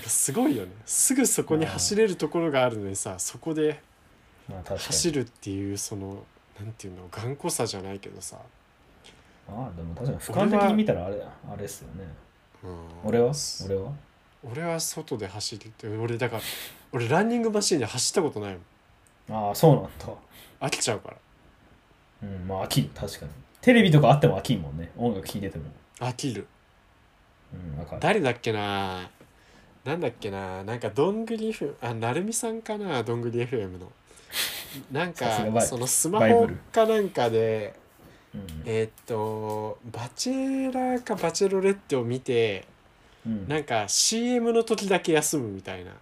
[0.00, 0.72] かすごいよね。
[0.86, 3.80] すぐそこに走れるところがあるのにさそこで
[4.64, 6.24] 走るっていうその
[6.58, 8.36] なんていうの頑固さじゃないけどさ、
[9.48, 12.04] ああでも確かに俯瞰的に見たらあれあれっすよね。
[12.64, 13.08] うん。
[13.08, 13.32] 俺は？
[13.66, 13.92] 俺は？
[14.44, 16.42] 俺は外で走るって俺だから
[16.92, 18.58] 俺ランニングマシンで走ったことない
[19.28, 19.48] もん。
[19.48, 19.88] ああそうなんだ。
[20.60, 21.16] 飽きちゃうから。
[22.22, 23.32] うんまあ飽きる確かに。
[23.60, 24.90] テレビとかあっても飽きんもんね。
[24.96, 25.64] 音楽聴いてても。
[26.00, 26.46] 飽きる。
[27.52, 28.00] うんわかる。
[28.00, 29.10] 誰だっけな？
[29.84, 30.62] なんだっけな？
[30.64, 33.02] なんかどんぐり FM あなるみさんかな？
[33.02, 33.90] どんぐり FM の
[34.92, 35.26] なんか
[35.60, 37.74] そのスマホかなんかで
[38.34, 38.46] うん。
[38.64, 42.66] えーっとバチェラーかバチェロレッテを見て
[43.26, 43.48] うん。
[43.48, 45.90] なんか CM の時だけ休むみたいな。
[45.90, 45.94] へ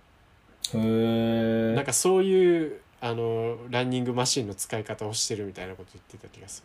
[0.75, 6.65] えなんかそういうあのランニングマシンの使い方をしてるみたいなこと言ってた気がす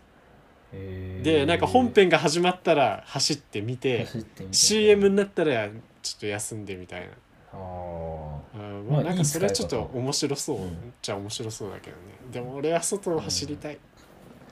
[0.74, 1.22] る。
[1.24, 4.48] でなんか本編が始まったら走ってみててみて。
[4.52, 5.68] CM になったら
[6.02, 7.08] ちょっと休んでみたいな。
[7.54, 12.02] あああーまあまあなんかそれはちょっと面白そう、うんじゃあ面白そうだけどね。
[12.32, 13.78] でも俺は外を走りたい、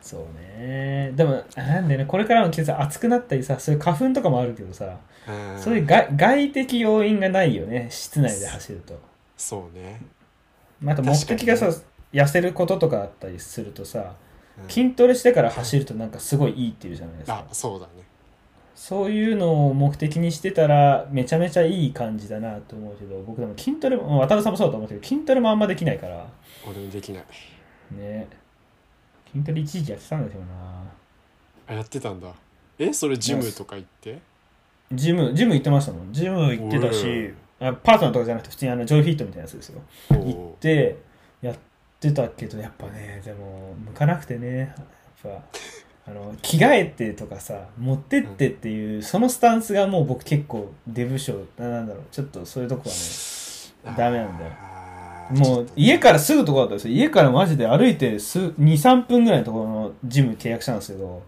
[0.02, 1.12] そうね。
[1.16, 5.62] でもあなんだよねこれからの季節暑くなったりさそういう花粉とかもあるけどさうん。
[5.62, 7.88] そういう外外的要因がないよね。
[7.90, 9.00] 室内で走ると。
[9.38, 10.02] そうね、
[10.82, 14.16] また目的がさ、確痩せることとかあったりするとさ
[14.62, 14.70] うん。
[14.70, 17.46] 筋トレしてから走るとなんかすごいいいっていうじゃないですか。
[17.50, 18.09] あそうだね
[18.82, 26.26] そういうのを目的にしてたらめちゃめちゃいい感じだなと思うけど僕でも筋トレも渡辺さんもそうだと思うけど筋トレもあんまできないから。
[26.66, 27.26] 俺もできない。
[27.92, 28.28] ね。
[29.34, 30.48] 筋トレ一時期やってたんだけどな。
[31.68, 32.34] あやってたんだ。
[32.80, 34.20] えそれジムとか行って？
[34.94, 36.14] ジムジム行ってましたもん。
[36.14, 39.82] ジム行ってたしあパートナーとかじゃなくて普通にあのジョイフィットみたいなやつですよ。
[40.12, 40.98] お行って
[41.42, 41.56] やっ
[42.00, 44.58] てたけどやっぱねでも向かなくてね。
[44.58, 44.76] やっ
[45.22, 45.44] ぱ
[46.10, 52.04] あの着替えてとかさ持ってってっていう、そのスタンスがもう僕結構デブ症なんだろう。
[52.12, 54.52] ちょっとそういうとこはねダメなんだよ。
[55.30, 56.96] もう家からすぐとこだったんですよ。
[56.96, 61.22] 家からマジで歩いて23分ぐらいのところのジム契約したんですけど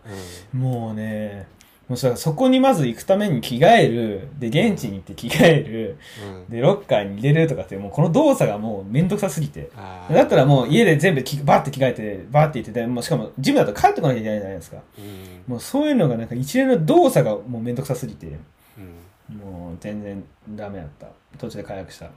[0.53, 0.59] うん。
[0.59, 1.45] もうね
[1.91, 4.29] もうさそこにまず行くために着替える。
[4.39, 5.97] で現地に行って着替える。
[6.25, 6.49] うん。
[6.49, 9.69] でロッカーに入れるとかってもうこの動作がもうめんどくさすぎて。
[10.09, 14.77] だったらもう家で全部きバッて着替えてバッて行ってでもうしかもジムだと帰ってこなきゃいけないじゃないですか。
[14.97, 15.43] うん。
[15.47, 18.39] もうそういうのがなんか一連の動作がもうめんどくさすぎて。
[19.27, 19.37] うん。
[19.37, 21.07] もう全然ダメだった。
[21.37, 22.09] 途中で解約した、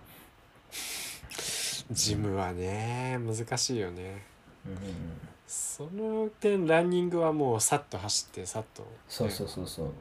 [1.91, 4.23] ジムはね難しいよね。
[4.65, 9.93] うんその点ランニングはもうさっと走ってさっとそうそうそうそう、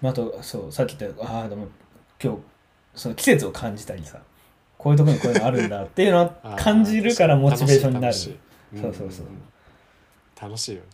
[0.00, 1.68] まあ、あとそうさっき言ったああでも
[2.22, 2.40] 今日
[2.94, 4.20] その季節を感じたりさ
[4.76, 8.14] こういうところにこういうのあるんだっていうのは 感じるからモチベーションになる。
[8.14, 8.34] そう
[8.72, 9.26] そうそう。
[9.26, 9.42] んん。
[10.40, 10.86] 楽しいよね。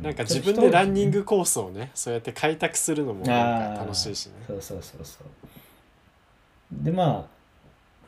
[0.00, 4.32] うなんか自分でランニンググコースをねそうやって開拓するのもなんか楽しいしね。
[4.46, 5.24] そうそうそうそう。
[6.84, 7.33] でまあ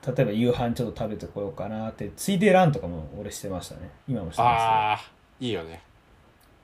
[0.07, 3.91] 例えば夕飯ちょっと食べてこようかなってついでランとかも俺してましたね。
[4.09, 5.01] 今もしてますああ
[5.41, 5.83] いいよね。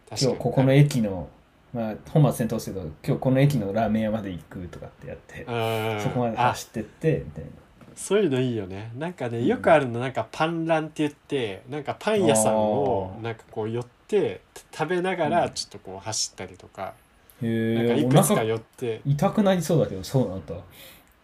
[0.08, 1.28] 今日ここの駅の
[1.72, 6.00] まあ本末転倒するけど今日この駅のラーメン屋まで行くとかってやってうん。
[6.00, 7.50] そこまであ走ってってみたいな。
[7.96, 8.92] そういうのいいよね。
[8.96, 14.40] なんかねよくあるのなんかパンランって言ってなんかパン屋さんをなんかこう寄って
[14.72, 15.30] 食べながうん。
[15.30, 16.94] らちょっとこう走ったりとか、
[17.42, 19.00] へなんかいくつか寄って。
[19.04, 20.54] 痛くなりそうだけどそうなんだ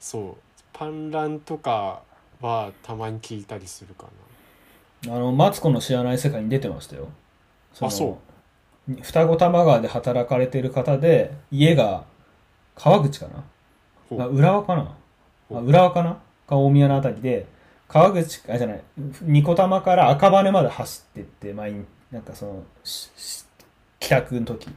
[0.01, 0.37] そう。
[0.73, 2.03] パンランとか
[2.41, 4.07] はたまに聞いたりするか
[5.07, 7.09] あのマツコの知らない世界に出てましたよ。
[7.81, 8.19] のあそ
[9.03, 12.05] 双子玉川で働かれてる方で家が
[12.75, 14.25] 川口かな。
[14.25, 14.97] あ浦和かな。
[15.53, 16.19] あ浦和かな。
[16.49, 17.47] か大宮のあたりで
[17.87, 18.83] 川口あじゃない。
[19.23, 22.65] 二子玉から赤羽まで走ってって毎日なんかその
[24.01, 24.69] 帰宅の時。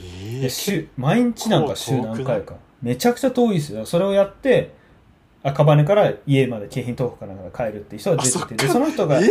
[0.00, 2.54] えで週毎日なんか週何回か。
[2.82, 3.86] めちゃくちゃ遠いですよ。
[3.86, 4.74] それをやって
[5.42, 9.22] 赤羽から家まで京浜東北かなんかで帰るっていう人が出ててであその人がえ？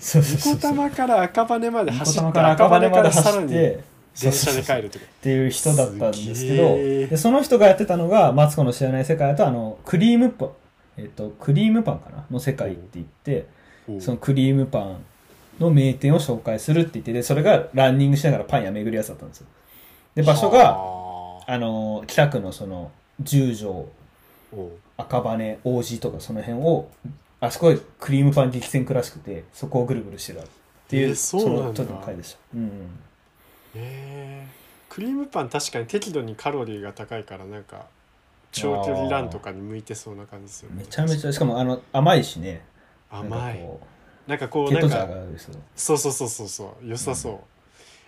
[0.00, 3.84] そうそうそう二子玉から赤羽まで走って玉から赤羽まで走って
[4.20, 10.50] 電車で帰るっていう人だったんですけどえでその人がやってたのが「マツコの知らない世界」だとあのクリームパン
[10.98, 12.24] えっとクリームパンかな？
[12.30, 13.46] の世界って言って
[14.00, 14.96] そのクリームパン
[15.58, 19.46] の名店を紹介するって言ってでそれがランニングしながらパン屋巡るやつだったんですよ。
[20.14, 21.52] で場所がはあ。
[21.54, 23.86] あの北区のその十条
[25.02, 26.90] 赤羽王子とかその辺を
[27.40, 30.46] あそこでクリームパン激戦区らしくてそこをぐるぐるしてたっ
[30.88, 31.62] ていう、えーそうなんだ。
[31.64, 32.38] の時の回でした。
[32.54, 32.70] うんへ
[33.76, 34.46] え
[34.88, 37.86] クリームパン確かに適度にカロリーが高いからなんか
[38.52, 42.62] 長距離ランとかに向いてそうな感じですよねめちゃめちゃしかもあの甘いしね。
[43.10, 43.68] 甘い。
[44.26, 45.08] なんかこうなんか
[45.74, 46.86] そうそうそうそうそう。
[46.86, 47.38] 良さそう、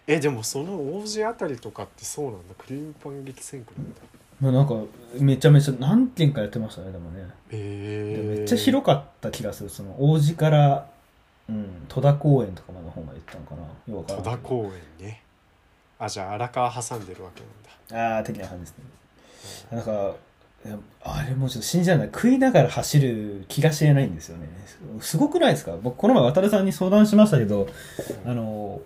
[0.07, 2.55] えでもその王子あたりとかってそうなんだ。
[2.57, 4.01] クリームパン激戦区なんだ
[4.40, 4.75] まあなんか
[5.18, 10.87] めちゃめちゃ何軒かやってましたねでもね、へえでめっちゃ広かった気がするその王子から、
[11.49, 14.03] うん、戸田公園とかまでの方まで行ったのかな。
[14.16, 15.23] 戸田公園ね。
[15.99, 17.42] あじゃあ荒川挟んでるわけ
[17.92, 18.16] なんだ。
[18.16, 18.85] ああ的な感じですね
[19.70, 20.14] なんか
[20.66, 24.49] いやあれもうちょっと信じられない食いながら走る気がしれないんですよね。
[25.01, 25.77] すごくないですか？
[25.81, 27.68] 僕この前渡さんに相談しましたけど
[28.27, 28.81] あの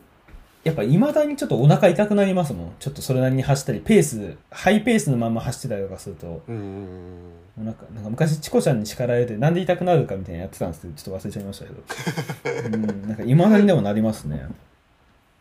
[0.68, 2.72] やっぱいまだにちょっとお腹痛くなりますもん。
[2.78, 6.42] ちょっとそれなりに走ったりペースハイペースのまま走ってたりとかすると。
[6.46, 12.76] うんなんかなんか昔チコちゃんに叱られてなんで痛くなるかみたいなのやってたんですけどちょっと忘れちゃいましたけど。
[12.76, 14.36] うんなんかいまだにでもなりますね。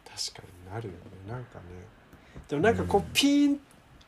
[0.06, 1.00] 確かになるよね。
[1.30, 1.62] なんかね。
[2.48, 3.60] でもなんかこうピーン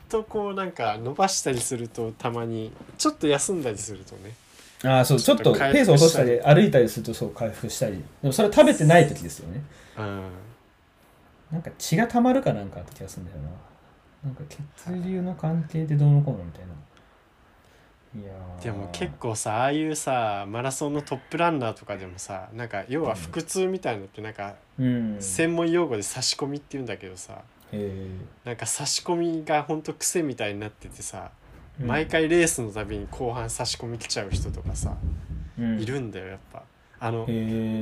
[0.08, 4.34] とこうなんか伸ばしたりするとたまにちょっと休んだりするとね。
[4.86, 6.40] ああそうちょっとペース落としたり。
[6.40, 7.98] 歩いたりするとそう回復したり。
[7.98, 9.62] でもそれは食べてない時ですよね。
[9.98, 10.49] うん
[11.52, 13.50] なんか血が溜まるかなんかあった気がするんだよな。
[14.26, 16.74] なんか血流の関係でどうのこうのみたいな。
[18.22, 18.64] いやー。
[18.64, 25.18] でも結構さああいうさマラソンのトップランナーとかでもさなんか要は腹痛みたいなのってなんかうん。
[25.20, 28.08] 専門用語で差し込みって言うんだけどさへ
[28.46, 34.98] なんか差し込みがほんと癖みたいになっててさー毎回レースのたびに後半差し込み来ちゃう人とかさ
[35.58, 35.80] うん。
[35.80, 36.64] いるんだよやっぱ
[37.02, 37.26] あの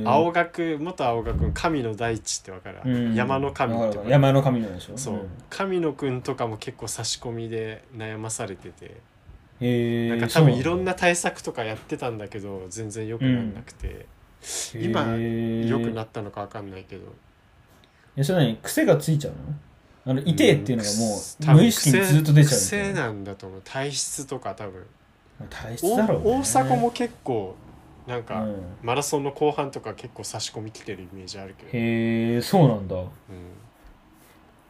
[0.04, 3.14] 青学元青学の神の大地ってわかる、うん。
[3.14, 4.96] 山の神わって山の神のでしょ？
[4.96, 5.28] そう、ん。
[5.50, 9.00] 神野くんとかも結構差し込みで悩まされてて、
[10.08, 14.06] なんか多分いろんな対策とかやってたんだけど全然良くなんなくて、
[14.74, 15.68] 今へー。
[15.68, 17.06] 良くなったのか分かんないけど。
[18.16, 18.56] えそれ何？
[18.58, 19.38] 癖がついちゃうの？
[20.12, 23.00] あの痛えっていうのがも多分う無意識にずっと出ちゃう癖な。
[23.06, 23.62] なんだと思う。
[23.64, 24.86] 体質とか多分。
[25.50, 26.30] 体質だろうね。
[26.30, 27.56] 大阪も結構
[28.08, 28.56] なんか、うん。
[28.82, 32.96] マラソンの後半とか結構差し込みきてるイメージあるけど、へえそうなんだ。
[32.96, 33.06] うん、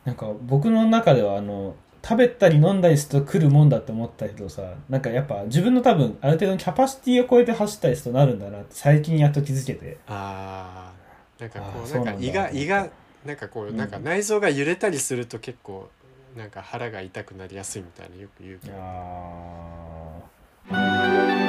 [0.05, 9.99] なんか僕の中ではあの食べたり飲んだりすると来るもんだって思ったけどさなんかやっぱ自分の多分ある程度のキャパシティを超えて走ったりするとなるんだなって最近やっと気づけて。
[10.07, 12.89] あーなんかこあーうそうなんんか胃が胃が
[13.25, 13.77] なんかこう、うん。
[13.77, 15.89] なんか内臓が揺れたりすると結構
[16.37, 18.75] なんか腹が痛くなりやすいみたいなよく言うけど。
[18.79, 21.48] あー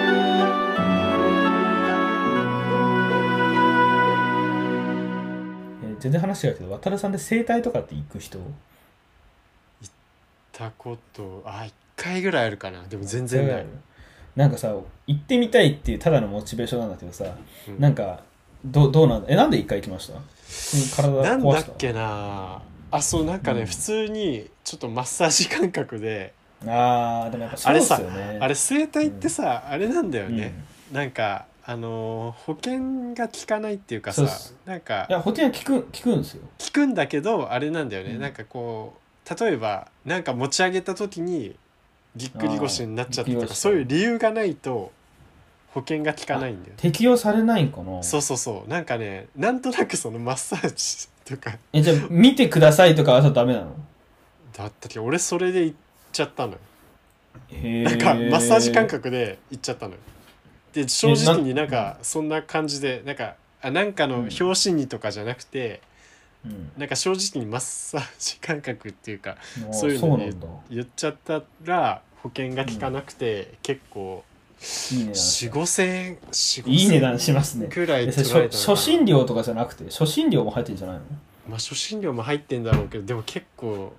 [5.99, 8.39] 全然話違うけど渡るさんで整体とかって行く人？
[10.51, 12.83] たことあ一回ぐらいあるかな。
[12.83, 13.65] でも全然ない、
[14.35, 14.73] なんかさ
[15.07, 17.25] 行ってみたいっていうただのモチベーションなんだけどさ、
[17.67, 17.79] うん。
[17.79, 18.23] なんか
[18.65, 19.27] どどうなんだ？
[19.29, 20.19] えなんで一回行きました？
[21.01, 22.61] 体なんだっけな。
[22.91, 23.65] あそうなんかね、うん。
[23.67, 26.33] 普通にちょっとマッサージ感覚で。
[26.65, 28.37] あーでもやっぱそうですよね。
[28.41, 30.53] あれ整体ってさ、あれなんだよね、
[30.91, 36.41] なんかあのー保険が効かないっていうかさそうなんかいや保険は聞く聞くんですよ。
[36.57, 38.19] 効くんだけどあれなんだよね、うん。
[38.19, 38.95] なんかこ
[39.29, 41.55] う例えばなんか持ち上げた時に
[42.15, 44.91] ぎっくり腰になっちゃったとあーぎっくり腰かそういう理由がないと
[45.75, 48.01] 保険が効かないんだよ適用されないんかな。
[48.01, 48.69] そうそうそう。
[48.69, 51.55] なんかねなんとなくそのマッサージとか。
[51.71, 53.75] えじゃあ見てくださいとかはちょっとダメなの？
[54.57, 55.77] だったっけ俺それで行っ
[56.11, 56.57] ちゃったのよ。
[57.51, 59.99] へなんかマッサージ感覚で行っちゃったのよ
[60.73, 65.81] で正直になんかそんな感じでなんかあなんかの表紙にとかじゃなくて、
[66.45, 66.71] うん。
[66.77, 70.31] なんか正直にマッサージ感覚っていうかあーそういうのね
[70.69, 74.23] 言っちゃったら保険が効かなくて、結構
[74.91, 77.67] いい値段4 5千円4 5いい値段しますね。
[77.67, 78.75] くらいえそれ取られたのかな。
[78.75, 81.03] 初診料とかじゃなくて初診料も入ってるんじゃないの？
[81.49, 83.93] まあ初診料も入ってんだろうけどでも結構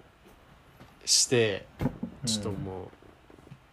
[1.05, 1.67] して
[2.27, 2.89] ちょっともう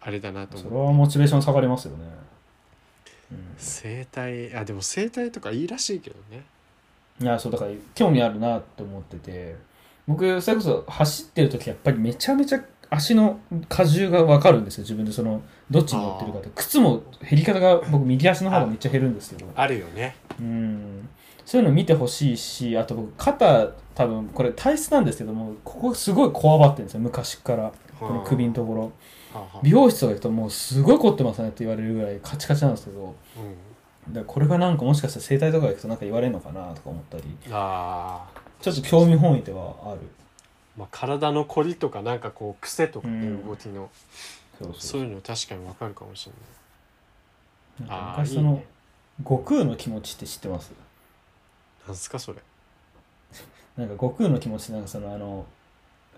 [0.00, 2.04] あれだなとそれ思う、はモチベーション下がりますよね、
[3.30, 6.44] うん整体あでも整体とかいいらしいけどね。
[7.20, 9.56] いやそうだから興味あるなと思ってて。
[10.06, 14.82] 僕それこそ走ってる時やっぱりめちゃめちゃ足の荷重が分かるんですよ。
[14.82, 16.48] 自分でそのどっちに乗ってるかって。
[16.54, 20.16] 靴も減り方が僕右足の方がめっちゃ減るんですけどあるよね。
[20.40, 21.08] うん。
[21.44, 27.00] そういうの見てほしいしあと僕肩多分これ体質なんですけどもここすごいこわばってるんですよ。
[27.00, 27.72] 昔から。
[27.98, 28.92] この首のところ
[29.62, 33.14] 美容室とか行くともうすごい凝ってますねって言われるぐらいカチカチなんですけど。
[34.06, 34.12] うん。
[34.12, 37.24] だこれがなんかもしかしたら整体とか行くとなんか言われるのかなとか思ったり。
[37.50, 40.00] あーちょっと興味本位ではある。
[40.76, 43.46] まあ、体のこりとかなんかこう癖とかね、うん。
[43.46, 43.90] 動きの。
[44.78, 46.58] そういうの確かにわかるかもしれない。
[47.80, 48.62] なんか昔その
[49.18, 50.72] 悟空の気持ちって知ってます
[51.86, 52.38] なんすかそれ
[53.76, 55.46] なんか悟空の気持ちなんかそのあの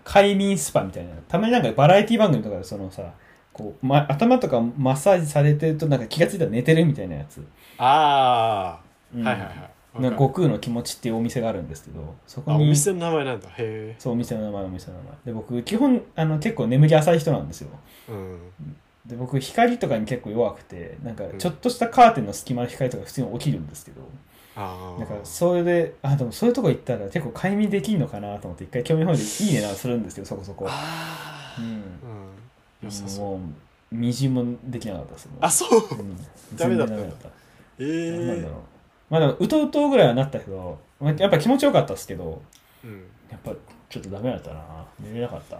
[0.03, 1.11] 快眠スパみたいな。
[1.27, 3.13] たまになんかバラエティ番組とかでそのさ
[3.53, 7.45] こう、ま、頭とかマッサージされてるとなんか気がついたら寝てるみたいなやつ、
[7.77, 8.81] ああ、
[9.15, 9.23] うん。
[9.23, 9.51] はいはいは
[9.99, 10.01] い。
[10.01, 13.49] なんか悟空の気持ちっていうお店があるんですけどそこあおに店の名前なんだ。
[13.57, 15.13] へそうお店の名前お店の名前。
[15.25, 17.69] で僕基本あの結構眠り浅い人なんですよ。
[18.09, 18.39] えうん。
[19.05, 21.37] で僕光とかに結構弱くてなんかうん。
[21.37, 24.01] ちょっとしたカーテンの隙間の光とか普通に起きるんですけど、
[24.55, 30.67] だからそれであでもそういうとこ行ったら結構快眠できるのかなと思って一回興味本位でいい値段するんですけどそこそこ。
[31.57, 31.65] うん。
[32.83, 33.17] うん。
[33.17, 33.35] も
[33.91, 35.95] うみじんもできなかったですあそう。
[35.95, 36.17] うん。
[36.55, 36.99] ダメだったえ
[37.79, 38.59] えなんだろう。
[39.09, 42.41] まあでもうとうとうぐらいはなったけどまあやっぱ気持ちよかったですけど
[42.83, 43.03] うん。
[43.29, 43.51] やっぱ
[43.89, 44.85] ちょっとダメだったな。
[44.99, 45.59] 寝れなかった。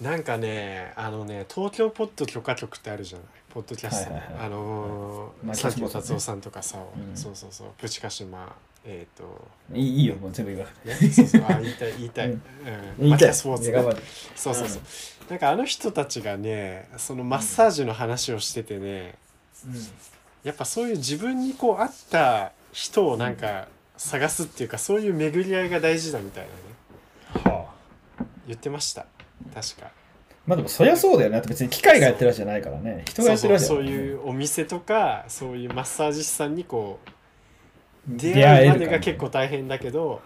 [0.00, 4.46] なんかねあのね東京ポッド許可局ってあるじゃないポッドキャスト、はいはいはい。
[4.46, 7.16] あのーまあ佐藤達夫さんとかさ、うん。
[7.16, 7.68] そうそうそう。
[7.78, 8.52] プチカシマ
[8.84, 9.48] えっ、と。
[9.72, 11.44] いいいいよもう全部言わなくてね、そうそう。
[11.48, 12.36] あ言いたい 言いたい、ううん。
[12.36, 12.40] ん
[12.98, 13.34] 言いたい。
[13.34, 13.78] スポーツね
[14.34, 14.82] そうそうそう、
[15.30, 19.14] なんかあの人たちがねそのマッサージの話をしててね、
[20.42, 26.46] やっぱそういう自分にこう合った人をなんか探すっていうかそういう巡り合いが大事だみたい
[27.34, 27.54] なね。
[27.56, 27.68] は
[28.18, 28.24] あ。
[28.48, 29.06] 言ってました。
[29.54, 29.90] 確か
[30.46, 31.42] まあでもそりゃそうだよね。
[31.46, 33.04] 別に機械がやってるわけじゃないからね。
[33.06, 37.10] 人がやってるわけだそうからねそういうお店とかそういうマッサージ師さんにこう
[38.06, 40.20] 出出会うまでが結構大変だけど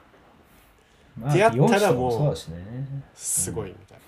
[1.16, 3.02] まあ出会ったらもう美容師さんそうだしね。
[3.14, 3.98] すごいみたい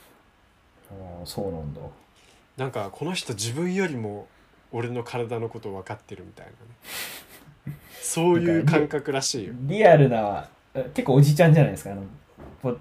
[0.90, 1.80] ああそうなんだ。
[1.80, 1.86] な
[2.56, 4.26] なんかこの人自分よりも
[4.72, 6.52] 俺の体のこと分かってるみたいな
[7.72, 7.78] ね。
[8.02, 9.54] そういう感覚らしいよ。
[9.60, 11.92] リアルなえ結構おじちゃんじゃないですか。
[11.92, 12.02] あの
[12.60, 12.76] ポ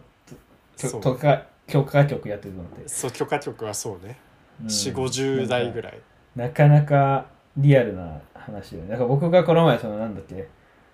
[0.75, 1.01] そう。
[1.01, 4.17] 許可許可局やってるのって、そう許可局はそうね。
[4.61, 4.67] うん。
[4.67, 5.99] 4 5 0代ぐらい。
[6.35, 8.89] なかなかリアルな話よね。
[8.89, 10.49] だから僕がこの前そのなんだっけ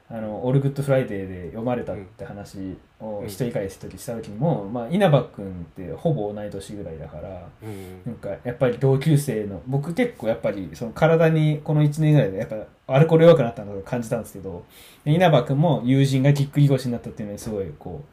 [0.07, 8.01] あの ALL GOOD FRIDAY で読まれたって話を一人回した時した時にも、まあ、稲葉君ってほぼ同い年ぐらいだからうん。
[8.05, 12.55] なんかやっぱり同級生の僕結構やっぱりその体にこの1年ぐらいでやっぱ
[12.93, 14.63] アルコール弱くなったのを感じたんですけど
[15.03, 18.03] で稲葉君も友人がぎっくり腰になったっていうのにすごいこ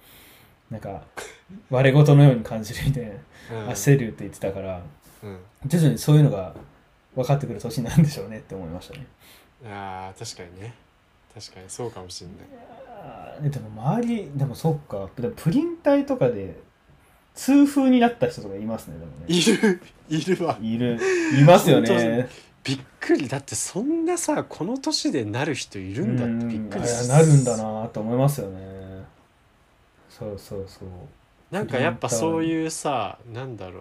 [0.70, 1.02] うなんか
[1.70, 3.10] 我が事のように感じるみたいな。
[3.10, 3.68] うん。
[3.70, 4.82] 焦るって言ってたから。
[5.22, 5.38] うん。
[5.66, 6.54] 徐々にそういうのが
[7.14, 9.06] 分かってくる年なんでしょうねって思いましたね。
[9.64, 10.74] あー確かにね。
[11.34, 13.50] 確かにそうかもしれない。
[13.50, 15.08] でも周りでもそっか。
[15.14, 16.56] プリン体とかで
[17.34, 19.26] 痛風になった人とかいますねでもね。
[19.28, 19.80] いる。
[20.08, 20.58] いるわ。
[20.60, 20.98] いる。
[21.40, 22.28] いますよね。
[22.64, 23.28] びっくり。
[23.28, 28.60] だってそんなさこの年でなる人いるんだってびっくりなるんだなと思いますよね。
[30.08, 30.88] そうそうそう
[31.52, 33.80] なんかやっぱそういうさなんだろ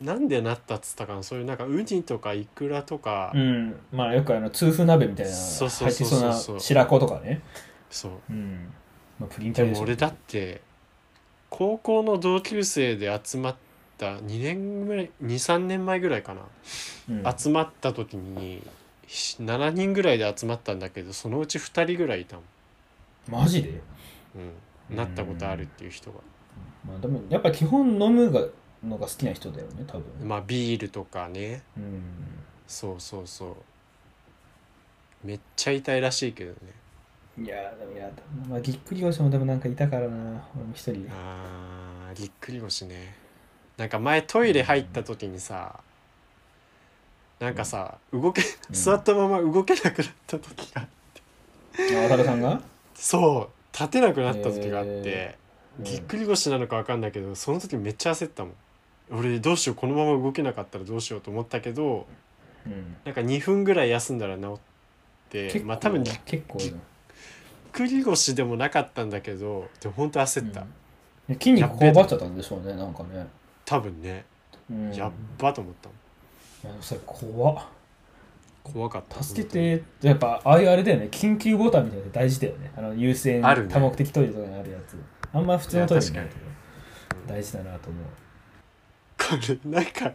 [0.00, 0.04] う。
[0.04, 1.22] なんでなったっつったかな。
[1.22, 3.74] そういうなんかウニとかイクラとか、うん。
[3.92, 6.32] まあよくあの痛風鍋みたいなそうそう入ってそうそう。
[6.32, 7.42] そうな白子とかね。
[7.90, 8.12] そう。
[8.30, 8.72] うん。
[9.18, 9.80] まあプリンで体でしょ。
[9.80, 10.60] も俺だって
[11.50, 13.56] 高校の同級生で集まっ
[13.96, 16.42] た2年ぐらい23年前ぐらいかな、
[17.10, 17.34] うん。
[17.36, 18.62] 集まった時に
[19.08, 23.70] し7人ぐらいで集まったんだけどそのうち2人ぐらいいたもん、マジで？
[23.70, 23.80] うん、
[24.90, 26.18] なったことあるっていう人が、
[26.86, 28.40] まあでもやっぱ基本飲むが
[28.86, 30.04] のが好きな人だよね多分。
[30.26, 31.62] まあビールとかね。
[31.76, 32.02] うん。
[32.66, 35.26] そうそうそう。
[35.26, 36.58] めっちゃ痛いらしいけどね。
[37.44, 38.12] いやーでもやだ
[38.48, 40.42] まあぎっくり腰もでもなんかいたからな。
[40.56, 43.16] 俺も一人あーぎっくり腰ね。
[43.76, 45.80] なんか前トイレ入った時にさ
[47.38, 48.74] なんかさ動けうん。
[48.74, 50.88] 座ったまま動けなくなった時があ
[51.78, 52.60] 渡辺さんが？
[52.94, 55.38] そう立てなくなった時があって、
[55.80, 58.54] ぎっくり腰なのか分かんないけどその時めっちゃ焦ったもん。
[59.10, 62.06] 俺どうしようこのまま動けなかったらどうしようと思ったけど
[62.66, 62.96] うん。
[63.04, 64.60] なんか2分ぐらい休んだら治っ
[65.30, 66.58] てまあ多分ぎっ結構
[67.72, 70.66] くり腰でもなかったんだけどでも本当焦った、
[71.28, 71.34] うん。
[71.34, 73.26] 筋肉こうばっちゃったんでしょうねなんかね、
[73.64, 74.24] 多分ね。
[74.70, 76.74] うん、やっばと思ったもん。
[76.74, 77.64] いやそれ怖っ
[78.72, 79.22] 怖かった。
[79.22, 79.82] 助けて。
[80.02, 81.08] やっぱああいうあれだよね。
[81.10, 82.72] 緊急ボタンみたいなの大事だよね。
[82.76, 84.96] あの優先多目的トイレとかにあるやつ。
[85.32, 86.40] あんま普通のトイレにないけど
[87.26, 88.04] 大事だなと思う。
[89.18, 90.12] これなんか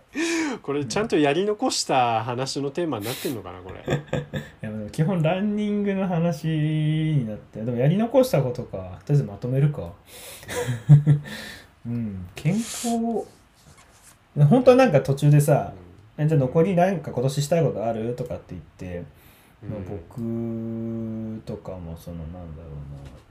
[0.61, 3.83] これちゃんとやり残した話のテーマになってんのかなこれ。
[3.93, 3.95] い
[4.61, 9.91] やでも基本ランニングの話になってでもやり残したことかとりあえずまとめるか。
[11.85, 12.25] うん。
[12.33, 12.97] 健康。
[14.35, 15.73] 本当はなんか途中でさ
[16.17, 19.03] 「えじゃあ残りなんか今年したいことある?」とかって言って、
[19.67, 22.69] まあ、僕とかもそのなんだろ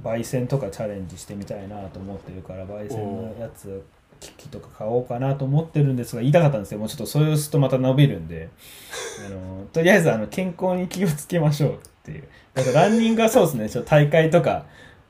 [0.03, 3.83] うな焙煎とかチャレンジしてみたいなと思ってるから焙煎のやつ
[4.21, 8.49] 機器とか買おうかなと思ってるんですが言いたかったんですけどもうちょっとそれをするとまた伸びるんで。
[9.27, 12.25] あのとりあえずあの健康に気をつけましょうっていう。
[12.55, 13.69] だからランニングはそうですね。
[13.69, 14.65] ちょっと大会とか。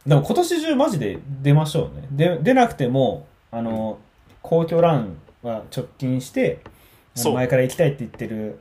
[0.06, 2.08] でも今年中マジで出ましょうね。
[2.10, 3.98] で出なくてもあの
[4.42, 6.58] 皇居ランは直近して
[7.14, 7.34] そう。
[7.34, 8.58] 前から行きたいって言ってる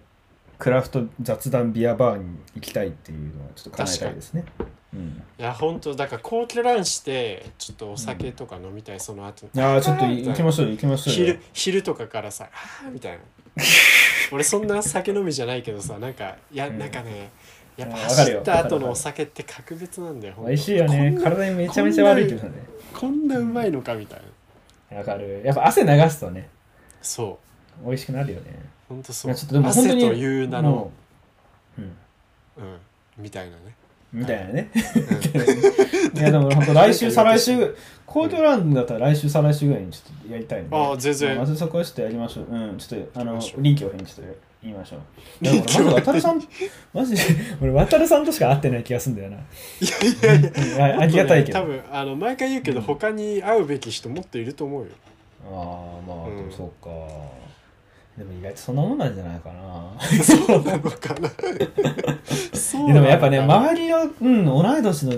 [0.60, 4.46] クラフト雑談ビアバーに行きたいっていうのはちょっと叶えたいですね。
[4.94, 9.48] うん、いや本当だから皇居ランしてちょっとお酒とか飲みたい、その後。
[9.58, 11.34] ああちょっと行きましょうよ行きましょうよ。
[11.34, 13.20] 昼昼とかからさ「あーみたいな。
[14.32, 16.78] 俺そんな酒飲みじゃないけどさなんかいやうん。
[16.78, 17.32] なんかね
[17.78, 21.18] やっぱ走った後のお酒って格別なんだよ美味しいよね。
[21.24, 22.64] 体にめちゃめちゃ悪いけどね。
[22.94, 24.22] こんなうまいのかみたい
[24.92, 24.98] な。
[24.98, 25.42] わかる。
[25.44, 26.50] やっぱ汗流すとね。
[27.02, 27.51] そう
[27.86, 28.60] 美味しくなるよね。
[28.88, 29.36] ほんとそう。
[29.36, 30.92] ちょっとでも汗という名のも
[31.78, 32.64] ううん。
[32.64, 32.78] うん
[33.18, 33.76] みたいなね。
[34.14, 34.72] みたいなね。
[36.14, 36.20] うん。
[36.20, 37.76] いやでも本当 来週再来週
[38.06, 41.38] 皇居ランだったら来週再来週ぐらいにちょっとやりたいああ全然。
[41.38, 42.46] まずそこはちょっとやりましょう。
[42.52, 45.00] うんちょっとあの臨機応変にちょっと言いましょう。
[45.46, 46.42] いや俺まず渡るさん
[46.94, 47.22] マジで
[47.62, 49.38] 俺渡るさんとしか会ってない気がするんだよな。
[49.38, 49.40] い
[50.24, 50.88] やいやいや。
[50.88, 51.60] うんあありがたいけど。
[51.60, 54.90] 多分あの毎回言うけど他に会うべき人もっといると思うよ。
[55.46, 56.90] ああまあ、そうか
[58.18, 60.24] でも意外とそんなもんなんじゃないかな。
[60.24, 61.30] そうなのかな。
[62.54, 65.14] そ ういやでもやっぱね周りの、うん、同い年の、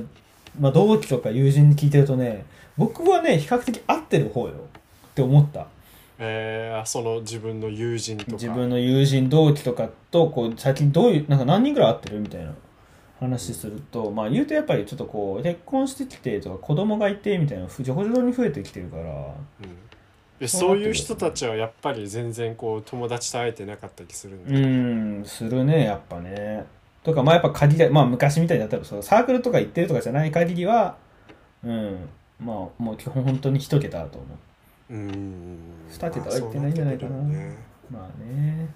[0.59, 2.45] まあ、同期とか友人に聞いてるとね
[2.77, 4.53] 僕はね比較的合ってる方よ。
[4.53, 5.67] って思った。
[6.19, 8.31] えー、その自分の友人とか。
[8.33, 12.53] 自分の友人同期とかとこう最近どういうなんか何人ぐらい会ってるみたいな。
[13.19, 19.03] 話すると、まあ言うとやっぱりちょっとこう結婚してきてとか子供がいてみたいなふじょこじょに増えてきてるから。
[19.03, 19.82] うん
[20.43, 24.61] でそういう人たちはやっぱり全然こう友達と会えてなかったりするんだ、う
[25.21, 26.65] んするねやっぱね。
[27.01, 30.97] とかまあやっぱ限りまあ昔みたいだったらそうサークルとか行ってるとかじゃない限りは
[31.63, 32.09] うん
[32.41, 34.27] まあもう基本本当に一桁だと思
[34.89, 34.93] う。
[34.95, 35.57] うん。
[35.89, 37.11] 二桁は行ってないんじゃないかな。
[37.11, 37.57] まあそうってくるよね。
[37.89, 38.69] まあね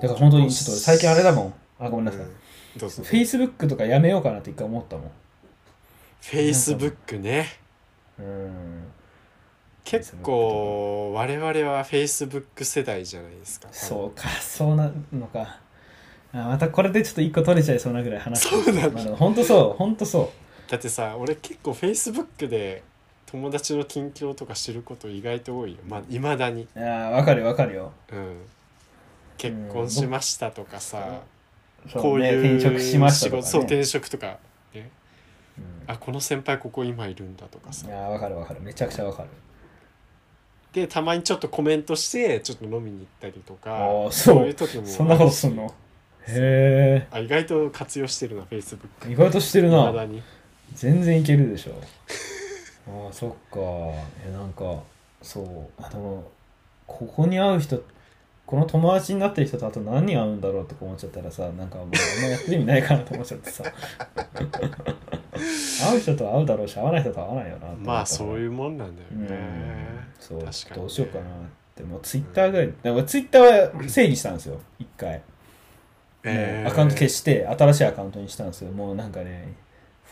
[0.00, 1.54] だから本当にちょっと俺最近あれだもん。
[1.80, 2.39] あごめんなさい、うん
[2.76, 3.02] どうぞ。
[3.02, 5.10] フェイスブックとかやめようかなって一回思ったもん。
[6.22, 7.48] フェイスブックね。
[8.18, 8.84] うん。
[9.84, 13.68] 結構我々はフェイスブック世代じゃないですか。
[13.72, 15.58] そうかそうなのか。
[16.32, 18.90] あまたこれでちょっと一個取れちゃいそうなぐらい話そうなんだ。
[18.90, 20.32] まあでも本当そう本当そ
[20.68, 22.84] だってさ俺結構フェイスブックで
[23.26, 25.78] 友達の近況とか知ること意外と多いよ。
[25.88, 26.68] まあいまだに。
[26.76, 27.92] ういやわかるわかるよ。
[28.12, 28.36] うん。
[29.38, 31.20] 結婚しましたとかさ、そう
[31.94, 34.38] こういうね、転職しましたとか、ね、そう転職とか、
[34.74, 34.90] ね、
[35.58, 35.92] うん。
[35.92, 37.86] あこの先輩ここ今いるんだとかさ。
[37.86, 38.60] いやわかるわかる。
[38.60, 39.28] めちゃくちゃわかる。
[40.72, 44.46] でたまにちょっとコメントしてちょっと飲みに行ったりとかそう。
[44.46, 44.86] いう時も。
[44.86, 45.74] そんなことすんの？
[46.28, 49.92] へあ意外と活用してるなフェイスブックえ意外としてるな。
[50.74, 51.72] 全然いけるでしょ。
[52.88, 53.58] ああそっか。
[54.24, 54.80] えなんか
[55.22, 55.82] そう。
[55.82, 56.30] あでも
[56.86, 57.82] ここに会う人
[58.46, 63.64] この友達になってる人とあと何人会うんだろうとか思っちゃったらさなんかもうあんまやってる意味ないかなと思っちゃってさ。
[65.82, 69.26] 会う人とは会うだろうし会わない人とは会わないよなまあそうういうもんなんだようん。
[69.26, 69.30] ね
[70.18, 70.38] そう。
[70.38, 70.44] ね。
[70.74, 71.26] どうしようかなっ
[71.74, 71.82] て。
[71.82, 74.60] もうツイッターぐらいでもツイッターは整理したんですよ。
[74.78, 75.22] 一回。
[76.24, 78.72] もうアカウント消して新しいアカウントにしたんですよ。
[78.72, 79.54] もうなんかね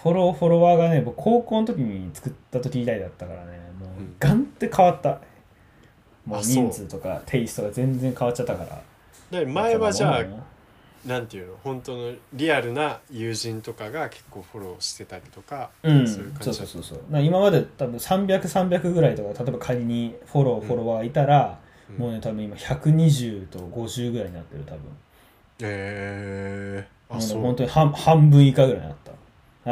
[0.02, 3.58] フォローフォロワーがね僕高校の時に作った時以来だったからね。
[3.78, 4.16] もううん。
[4.18, 5.20] ガンって変わった、もうあ
[6.36, 6.42] そう。
[6.42, 8.80] 人数とかテイストが全然変わっちゃったから。
[9.30, 10.24] で前はじゃあ
[11.06, 11.54] なんていうの？
[11.62, 16.08] 本当のリアルな友人とかが結構フォローしてたりとか、ううん。
[16.08, 17.20] そういう感じそうそうそうそう。
[17.22, 21.60] 今まで多分300300ぐらいとか例えば仮にフォローフォロワーいたら、
[21.90, 21.96] うん。
[21.98, 24.80] もうね多分今120と50ぐらいになってる多分。
[25.60, 26.86] え。
[27.08, 27.42] ー、もうねあそう。
[27.42, 29.12] 本当に半半分以下ぐらいになった。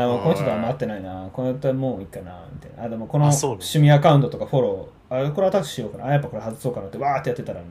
[0.02, 1.28] あもうこの人とあんま会ってないな。
[1.32, 2.84] この人はもういいかなみたいな。
[2.84, 6.06] あでもこの趣味アカウントとかフォローあこれアタックしようかな。
[6.06, 7.66] あやっぱこれ外そうかなってわーってやってたらね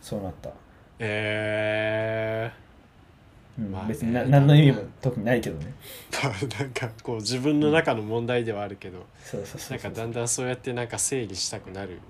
[0.00, 0.50] そうなった、
[0.98, 2.52] え
[3.58, 3.88] うんまあね。
[3.88, 5.74] 別にな何の意味も特にないけどね。
[6.10, 9.78] ー、 なんかこう自分の中の問題ではあるけど、そうそうそうそう。
[9.78, 12.00] なんかだんだんそうやってなんか整理したくなる。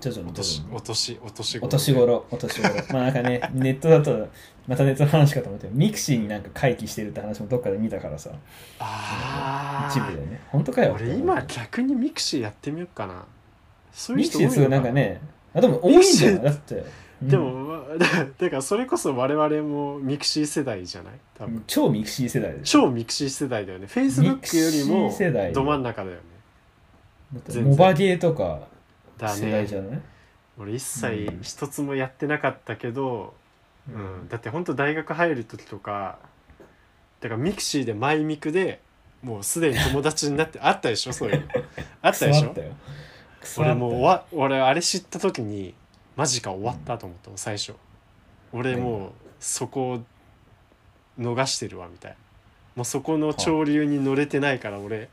[0.00, 0.76] 徐々に徐々に。
[0.76, 2.74] お年お年お年頃お年頃。
[2.92, 4.28] まあなんかね ネットだと
[4.66, 8.30] またネットの話かと思って mixi になんか回帰してるって話もどっかで見たからさ。
[8.78, 10.40] ああ一部でね。
[10.48, 10.94] 本当かよ。
[10.94, 13.24] 俺今逆に mixi やってみようかな
[13.98, 14.80] そういう人多いのな。
[14.80, 15.20] んかね
[15.54, 16.42] あでも多いんじゃない？
[16.44, 16.84] だって、
[17.22, 17.28] うん。
[17.28, 18.06] でも、まあだ
[18.38, 21.14] だからそれこそ我々もミクシー世代じゃない？
[21.38, 21.64] 多分。
[21.66, 23.86] 超ミクシー世代で超ミクシー世代だよね。
[23.86, 27.62] フェイスブックよりもど真ん中だよね。
[27.62, 28.60] モバゲーとか
[29.18, 30.00] だ世代じねゃない、
[30.58, 31.38] 俺一切うん。
[31.42, 33.34] 一つもやってなかったけど、
[33.88, 34.28] うん。
[34.28, 36.18] だって本当大学入る時とか
[37.20, 38.80] だからミクシーでマイミクで
[39.22, 41.12] もうすでに友達になってあったでしょ？
[41.14, 41.46] そういうの。
[42.02, 42.54] あったでしょ？
[43.58, 45.74] 俺もう終わ俺あれ知った時に
[46.16, 47.74] マジか終わったと思ったの最初。
[48.52, 50.00] 俺もうそこを
[51.18, 52.16] 逃してるわみたいな。
[52.76, 55.08] もうそこの潮流に乗れてないから俺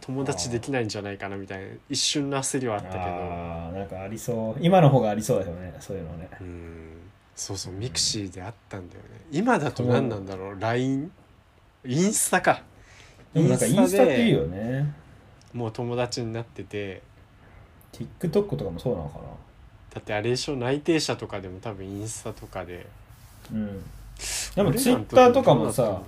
[0.00, 1.66] 友達できないんじゃないかなみたいな。
[1.88, 3.00] 一瞬の焦りはあったけど。
[3.02, 4.60] あーなんかありそう。
[4.60, 6.28] 今の方がありそうだよねそういうのね。
[6.40, 6.96] うん。
[7.36, 9.08] そうそうミクシーであったんだよね。
[9.30, 11.10] 今だと何なんだろう LINE
[11.84, 12.12] イン？
[12.12, 12.62] スタか。
[13.32, 14.92] でもなんかインスタっていいよね。
[15.52, 17.02] もう友達になってて
[17.92, 19.18] TikTok とかもそうなのか
[19.94, 20.56] だってあれでしょ？
[20.56, 22.86] 内定者とかでも多分インスタとかで。
[23.52, 23.82] なうん。
[24.54, 26.00] でも俺らの時 Twitter とかもさ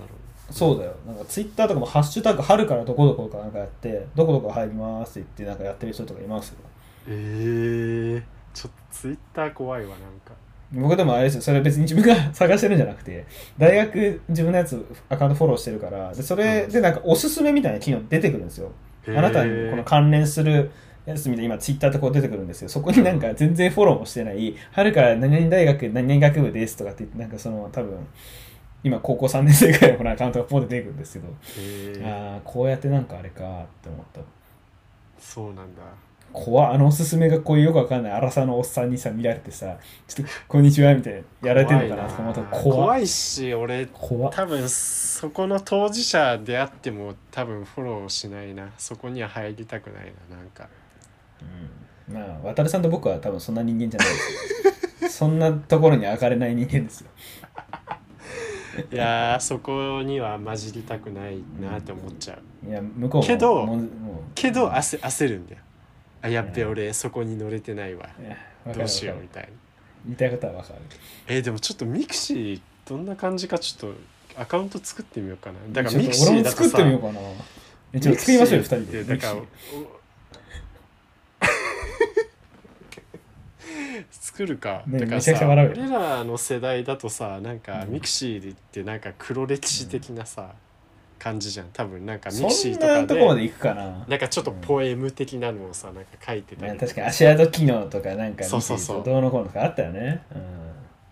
[0.51, 0.95] そうだよ。
[1.07, 6.59] なんか Twitter とかも「ハッシュタグ春からどこどこ」とかなんかやって「どこどこ入ります」って言ってなんかやってる人とかいますよ。
[7.09, 8.23] えー、
[8.55, 10.33] ちょっとツイッター怖いわなんか。
[10.75, 11.43] 僕でもあれですよ。
[11.43, 13.27] それ別に自分が探してるんじゃなくて
[13.59, 18.71] 大学自分のやつアカウントフォローしてるからでそれでなんかおすすめみたいな機能出てくるんですよ。
[19.09, 20.71] あなたにこの関連する
[21.05, 22.69] やつみたいな今ツイッターってこう出てくるんですよ。
[22.69, 28.07] そこになんか全然フォローもしてない春から何々大学何々学部ですとかって言ってなんかその多分
[28.85, 34.21] 今高校3年生ぐらいのアカウントがポンって出てくるんですけど、ああこうやってなんかあれかって思った。
[35.19, 35.83] そうなんだ。
[36.33, 38.13] 怖っあのおすすめがこういうよくわかんない。
[38.13, 39.77] 荒さのおっさんにさ見られてさ
[40.09, 42.09] ちょっとこんにちはみたいなやられてるのかな。
[42.09, 44.33] と思ったら怖いし俺怖っ。
[44.33, 48.71] 多分そこの当事者であっても多分フォローしないな。
[48.79, 50.69] そこには入りたくないななんか
[52.09, 54.09] うん、まあ渡さんと僕は多分そんな人間じゃない。
[54.09, 57.11] ですよそんなところに上がれない人間ですよ。
[58.91, 62.69] いやーそこには混じりたくないなって思っちゃう。
[62.69, 63.27] いや向こうも。
[63.27, 63.87] けどもうもう。
[64.35, 65.61] けど焦焦るんだよ。
[66.23, 68.09] あやっべ俺そこに乗れてないわ。
[68.75, 69.49] どうしようみたいな。
[70.07, 70.79] 言いたいことはわかる。
[71.27, 75.59] えーでもちょっとミクシーどんな感じかちょっとアカウント作ってみようかな。
[75.71, 77.21] だからちょっとミクシ俺もーだとさ作ってみようかな。
[77.93, 79.05] えちょっと作りましょうよ二人で。
[79.05, 80.03] だからミクシーお
[84.33, 87.93] 作るか、ねだからさ俺らの世代だとさなんかうん。
[87.93, 90.55] ミクシーってなんか黒歴史的なさ、
[91.19, 91.67] 感じじゃん。
[91.73, 94.05] 多分なんかミクシーとかとこまでで行くかな。
[94.09, 99.05] なんかちょっとポエム的なのをさなんか書いてたりね確かに足跡機能とかなんかそうそうそう。
[99.05, 100.23] どうのこうのとかあったよね、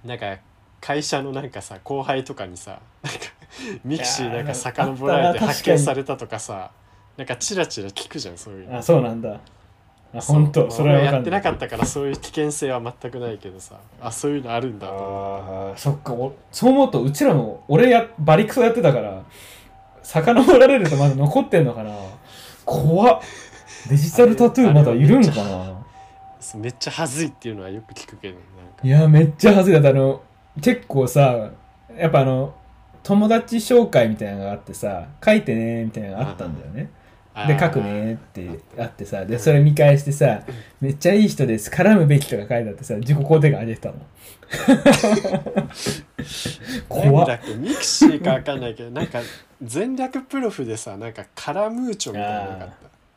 [0.05, 0.39] なんか
[0.81, 3.21] 会社のなんかさ後輩とかにさなんか
[3.85, 6.73] ミクシーなんか遡られて発見されたとかさ
[7.17, 9.39] なんかチラチラ聞くじゃんそういうあそうなんだ
[10.13, 13.77] あ本当それはやってなかったからそういう危険性は全くないけどさ。
[14.01, 16.13] あそういうのあるんだと思ああそっか。
[16.13, 19.23] おそう思うとうちらも俺やバリクソやってたから
[20.03, 21.95] 遡られるとまだ残ってんのかな。
[22.65, 23.21] 怖っ。
[23.89, 25.71] デジタルタトゥーまだいるんかな。
[25.71, 28.39] うめっちゃ恥ずいっていうのはよく聞くけど
[28.83, 29.75] いやめっちゃ恥ずい。
[29.75, 30.23] だってあの
[30.61, 31.51] 結構さ
[31.97, 32.55] やっぱあの
[33.03, 36.91] 友達紹介みたいなのがあってさ書いてねみたいなのがあったんだよね
[37.47, 40.43] で書くねってあってさでそれ見返してさ
[40.81, 43.95] 「めっちゃいい人です絡むべき」とか書いてあってさ自己肯定感上げてたの
[46.89, 47.37] 怖っ。
[47.37, 49.21] っけミクシーかわかんないけどなんか
[49.63, 52.71] 前略プロフでさなんかカラムーチョみたいなのがあっ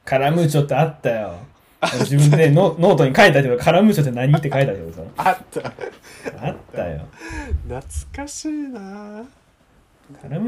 [0.05, 1.36] カラムーチョってあったよ。
[1.82, 5.01] 俺自分でノ ノートに書いたけどカラムーチョって何って書いたけどさ。
[5.15, 5.74] たあった。
[6.47, 7.07] あったよ。
[7.67, 7.82] 懐
[8.13, 9.24] かしいな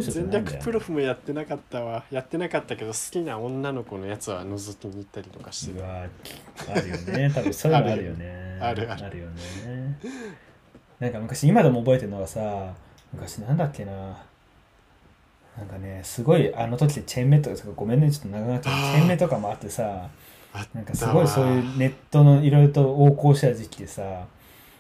[0.02, 2.04] 前略プロフもやってなかったわ。
[2.12, 6.08] やってなかったけど好きな女の子のやつは覗きに行ったりとかしてあ
[6.82, 7.32] るよね。
[7.34, 8.60] 多分そういうのあるよね。
[8.62, 9.06] あるある。
[9.06, 10.00] あるよね。
[11.00, 12.74] なんか昔今でも覚えてるのがさ
[13.14, 13.92] 昔なんだっけな。
[15.58, 20.10] なんかねすごいあの時でチェーンメとかごめんねちょっと長くなっちゃうチェーンメとかもあってさ
[20.74, 24.04] なんかすごいそういうネットのいろいろと横行した時期でさ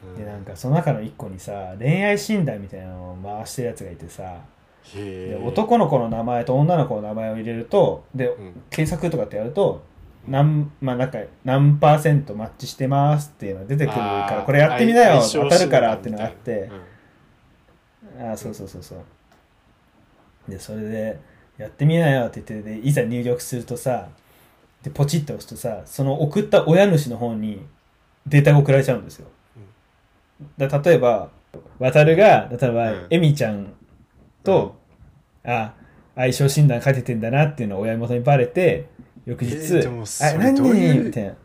[0.03, 0.17] うん。
[0.17, 4.37] でなんかその中の一個にさ恋愛診断みたいなのを回してるやつがいてさ
[4.93, 8.61] で男の子の名前と女の子の名前を入れるとでうん。
[8.69, 9.83] 検索とかってやると
[10.27, 16.51] 何,、まあ、なんか何パーセントマッチしてますっていうのが出てくるからこれやってみなよ相当たるからっていうのがあって。
[16.51, 20.51] 診断みたいなああそうそうそうそう。
[20.51, 21.19] でそれで
[21.57, 24.09] やってみなよって言ってでいざ入力するとさ
[24.83, 27.65] でポチッと押すとさその送った親主の方に
[28.27, 29.27] データが送られちゃうんですよ、
[30.57, 31.29] だ例えば
[31.79, 33.07] 渡るが例えば、うん。
[33.09, 33.73] エミちゃん
[34.45, 34.75] と、
[35.43, 35.73] あ
[36.15, 38.87] 相性診断書いててんだなっていうのを親元にバレて
[39.25, 41.35] 翌日えーでもそあれ何どういうみたいな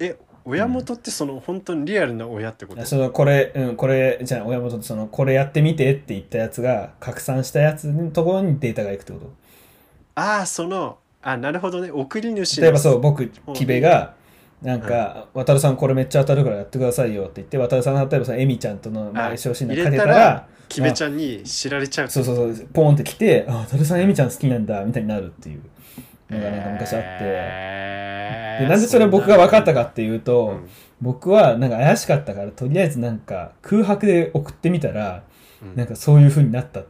[0.00, 9.32] え親元ってその本当にリアルな親ってことあそのこれ、うん、これじゃあ親元そのこれやってみてって言ったやつが拡散したやつのところにデータがいくってこと？
[10.16, 11.90] ああそのあなるほどね。
[11.90, 14.14] 送り主の例えばそう僕うん木部が
[14.62, 22.08] なんか、渡るさんこれめっちゃ当たるからやってくださいよって言って渡るさんが例えばさエミちゃんとの相性診断か入けたらキベちゃんに知られちゃう。
[22.08, 22.66] そうそうそう。
[22.72, 25.62] ポンって来てあ渡るさんエミちゃん好きなんだみたいになるっていう。
[26.30, 30.68] のがなんか昔あって、えーでなんでそれ僕が分かったかっていうと、うん。
[31.00, 35.24] 僕はなんか怪しかったからとりあえずなんか空白で送ってみたら
[35.62, 35.76] うん。
[35.76, 36.82] なんかそういう風になった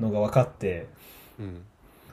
[0.00, 0.88] のが分かって。
[1.38, 1.62] うん。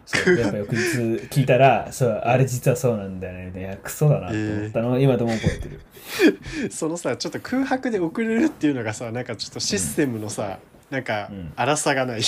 [0.06, 0.98] そうやっぱ翌日
[1.30, 3.60] 聞いたらそうあれ実はそうなんだよね。
[3.60, 5.80] いやクソだなと思ったのを今でも覚えてる、
[6.70, 10.60] そのさちょっと空白で送れるっていうのがさなんかちょっとシステムのさ、
[10.94, 11.54] なんかうん。
[11.56, 12.22] 荒さがない。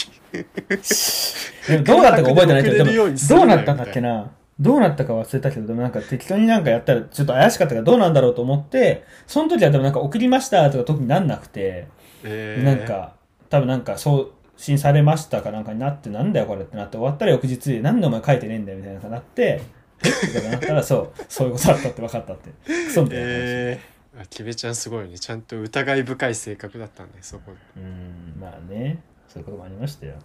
[1.67, 2.91] でもどうなったか覚えてないけどでも
[3.29, 4.31] どうなったんだっけな。
[4.59, 11.87] どうなったか忘れたけどでもなんか適当になんかやったらちょっと怪しかったからどうなんだろうと思ってその時はでもなんか送りましたとか特になんなくて
[12.23, 12.63] えー。
[12.63, 13.15] なんか
[13.49, 19.61] 多分なんか送信されましたかなんかになってなんだよこれってなって終わったら翌日なんでお前書いてねえんだよみたいななって
[20.03, 22.49] えとかなったらそうそういうことだったって分かったって。
[22.65, 25.19] クソみたいな話、えー、あキベちゃんすごいね。
[25.19, 27.51] ちゃんと疑い深い性格だったんだよそこ。
[27.75, 28.99] うんまあね。
[29.27, 30.15] そういうこともありましたよ。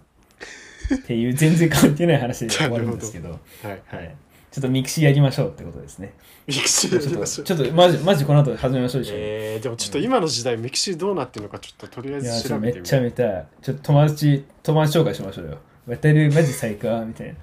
[0.95, 3.30] っていう全然関係ない話で終わるんですけど。
[3.30, 3.38] はい
[3.86, 4.07] ははい。
[4.07, 4.09] い、
[4.51, 6.14] ちょっとミクシーやりましょうってことですね。
[6.47, 7.47] ミクシちょっとーやりましょう。
[7.47, 13.05] ちょっとマジマジこの後始めましょうでしょ、えー、でもちょっと今の時代ミクシーどうなってるのかちょっととりあえず調べてみよう。
[13.05, 15.59] 見たいちょっと友達友達紹介しましょうよ。
[15.86, 17.34] 渡るマジ最高みたいな。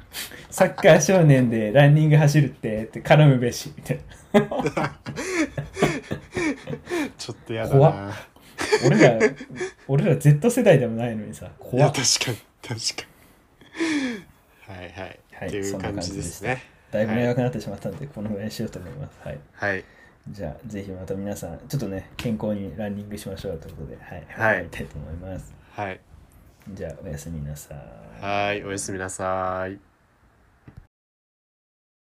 [0.49, 4.03] サッカー少年でランニング走るってって絡むべしみたいな
[7.17, 7.93] ちょっとやだ怖っ。
[7.93, 8.13] な
[8.85, 9.19] 俺ら
[9.88, 12.38] 俺ら Z 世代でもないのにさいや怖っ確かに。
[12.61, 13.07] 確か
[14.69, 14.75] に。
[14.77, 16.61] はいはい、はいっていう感じですね。
[16.91, 19.19] だいぶ長くなってしまったんで、このぐらいにしようと思います。
[19.23, 19.39] はい。
[19.53, 19.83] はい。
[20.29, 24.67] じゃあぜひまた皆さんちょっとね健康にランニングしましょうということではいはい。
[24.69, 25.53] たいと思います。
[25.71, 25.99] はい。
[26.73, 28.21] じゃあおやすみなさい。
[28.21, 29.79] はいおやすみなさい